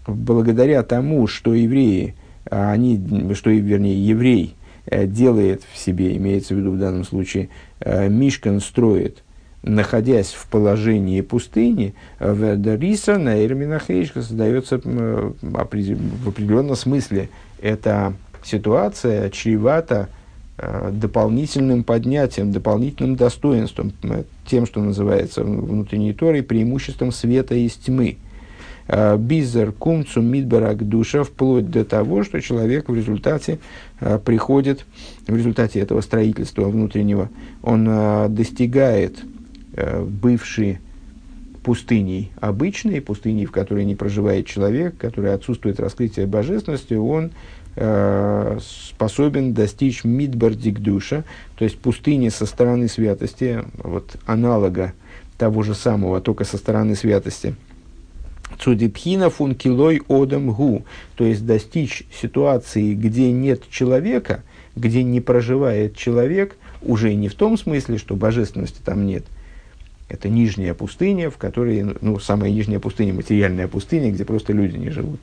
благодаря 0.08 0.84
тому, 0.84 1.27
что 1.27 1.53
евреи, 1.53 2.15
они, 2.49 3.34
что, 3.34 3.49
вернее, 3.49 4.08
еврей 4.08 4.56
делает 4.89 5.63
в 5.73 5.77
себе, 5.77 6.15
имеется 6.15 6.56
в 6.56 6.58
виду 6.58 6.71
в 6.71 6.77
данном 6.77 7.03
случае, 7.03 7.49
Мишкан 7.86 8.62
строит 8.62 9.21
находясь 9.63 10.34
в 10.34 10.48
положении 10.48 11.22
пустыни, 11.22 11.93
Вердариса 12.20 13.17
на 13.17 13.43
Эрминахейшка 13.43 14.22
создается 14.22 14.80
в 14.84 15.60
определенном 15.60 16.76
смысле. 16.76 17.30
Эта 17.62 18.13
ситуация 18.43 19.30
чревата 19.30 20.10
э, 20.58 20.91
дополнительным 20.93 21.84
поднятием, 21.84 22.52
дополнительным 22.52 23.15
достоинством, 23.15 23.93
тем, 24.46 24.65
что 24.65 24.82
называется 24.82 25.43
внутренней 25.43 26.13
Торой, 26.13 26.43
преимуществом 26.43 27.12
света 27.12 27.56
из 27.56 27.74
тьмы. 27.74 28.17
Э, 28.88 29.17
Бизер 29.17 29.72
кумцу 29.72 30.22
мидбарак 30.22 30.88
душа, 30.88 31.24
вплоть 31.24 31.70
до 31.70 31.84
того, 31.84 32.24
что 32.24 32.39
человек 32.41 32.89
в 32.89 32.96
результате 32.96 33.58
э, 34.00 34.20
приходит, 34.24 34.86
в 35.28 35.36
результате 35.36 35.80
этого 35.80 36.02
строительства 36.02 36.70
внутреннего, 36.70 37.30
он 37.63 37.86
достигает 38.34 39.17
Э, 39.20 39.37
бывшие 40.05 40.79
пустыней 41.67 42.31
обычной, 42.39 43.01
пустыней, 43.01 43.45
в 43.45 43.51
которой 43.51 43.83
не 43.83 43.93
проживает 43.93 44.45
человек, 44.45 44.95
в 44.95 44.99
которой 44.99 45.33
отсутствует 45.33 45.81
раскрытие 45.81 46.25
божественности, 46.25 46.93
он 46.93 47.31
э, 47.75 48.59
способен 48.61 49.53
достичь 49.53 50.05
мидбардик 50.05 50.79
душа, 50.79 51.25
то 51.57 51.65
есть 51.65 51.77
пустыни 51.77 52.29
со 52.29 52.45
стороны 52.45 52.87
святости, 52.87 53.65
вот 53.83 54.15
аналога 54.25 54.93
того 55.37 55.61
же 55.63 55.75
самого, 55.75 56.21
только 56.21 56.45
со 56.45 56.55
стороны 56.55 56.95
святости. 56.95 57.53
Цудипхина 58.59 59.29
функилой 59.29 60.01
одам 60.07 60.51
гу, 60.51 60.85
то 61.15 61.25
есть 61.25 61.45
достичь 61.45 62.03
ситуации, 62.17 62.93
где 62.93 63.29
нет 63.33 63.69
человека, 63.69 64.43
где 64.77 65.03
не 65.03 65.19
проживает 65.19 65.97
человек, 65.97 66.55
уже 66.81 67.13
не 67.13 67.27
в 67.27 67.35
том 67.35 67.57
смысле, 67.57 67.97
что 67.97 68.15
божественности 68.15 68.79
там 68.81 69.05
нет. 69.05 69.25
Это 70.10 70.30
нижняя 70.30 70.74
пустыня, 70.74 71.30
в 71.30 71.38
которой, 71.38 71.84
ну, 72.02 72.20
самая 72.20 72.50
нижняя 72.50 72.80
пустыня, 72.80 73.13
материальная 73.13 73.67
пустыня, 73.67 74.12
где 74.12 74.24
просто 74.24 74.54
люди 74.54 74.78
не 74.78 74.89
живут. 74.89 75.20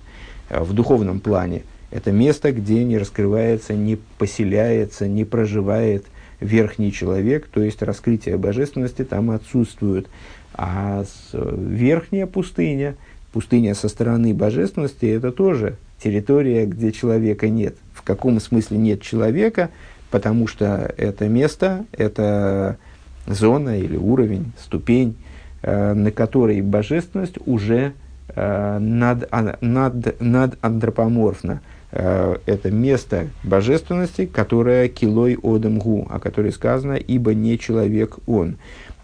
А 0.50 0.62
в 0.62 0.72
духовном 0.74 1.20
плане 1.20 1.62
это 1.90 2.12
место, 2.12 2.52
где 2.52 2.84
не 2.84 2.98
раскрывается, 2.98 3.72
не 3.72 3.96
поселяется, 4.18 5.08
не 5.08 5.24
проживает 5.24 6.04
верхний 6.40 6.92
человек, 6.92 7.46
то 7.46 7.62
есть 7.62 7.80
раскрытие 7.82 8.36
божественности 8.36 9.04
там 9.04 9.30
отсутствует. 9.30 10.08
А 10.52 11.04
верхняя 11.32 12.26
пустыня, 12.26 12.96
пустыня 13.32 13.74
со 13.74 13.88
стороны 13.88 14.34
божественности, 14.34 15.06
это 15.06 15.32
тоже 15.32 15.76
территория, 16.02 16.66
где 16.66 16.92
человека 16.92 17.48
нет. 17.48 17.76
В 17.92 18.02
каком 18.02 18.38
смысле 18.40 18.76
нет 18.76 19.00
человека? 19.00 19.70
Потому 20.10 20.46
что 20.46 20.92
это 20.96 21.28
место, 21.28 21.86
это 21.92 22.76
зона 23.26 23.78
или 23.78 23.96
уровень, 23.96 24.52
ступень, 24.58 25.16
э, 25.62 25.94
на 25.94 26.10
которой 26.10 26.60
божественность 26.60 27.36
уже 27.46 27.92
э, 28.28 28.78
над, 28.78 29.28
а, 29.30 29.56
над, 29.60 30.20
над 30.20 30.58
антропоморфна. 30.60 31.60
Э, 31.92 32.36
это 32.46 32.70
место 32.70 33.28
божественности, 33.42 34.26
которое 34.26 34.88
килой 34.88 35.38
одем 35.42 35.78
гу, 35.78 36.06
о 36.10 36.18
которой 36.18 36.52
сказано, 36.52 36.94
ибо 36.94 37.34
не 37.34 37.58
человек 37.58 38.18
он. 38.26 38.56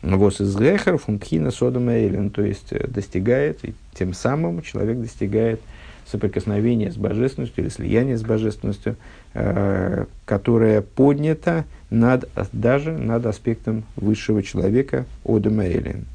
Вос 0.02 0.40
из 0.40 0.56
гехер 0.56 0.96
функхина 0.96 1.50
содом 1.50 1.90
эйлен, 1.90 2.30
то 2.30 2.42
есть 2.42 2.72
достигает, 2.90 3.64
и 3.64 3.74
тем 3.94 4.14
самым 4.14 4.62
человек 4.62 4.98
достигает 4.98 5.60
соприкосновения 6.10 6.90
с 6.90 6.96
божественностью 6.96 7.64
или 7.64 7.70
слияния 7.70 8.16
с 8.16 8.22
божественностью, 8.22 8.96
э, 9.34 10.06
которое 10.24 10.82
поднято 10.82 11.64
над, 11.90 12.28
даже 12.52 12.92
над 12.92 13.26
аспектом 13.26 13.84
высшего 13.96 14.42
человека 14.42 15.06
Одема 15.24 15.64
Эллин. 15.64 16.06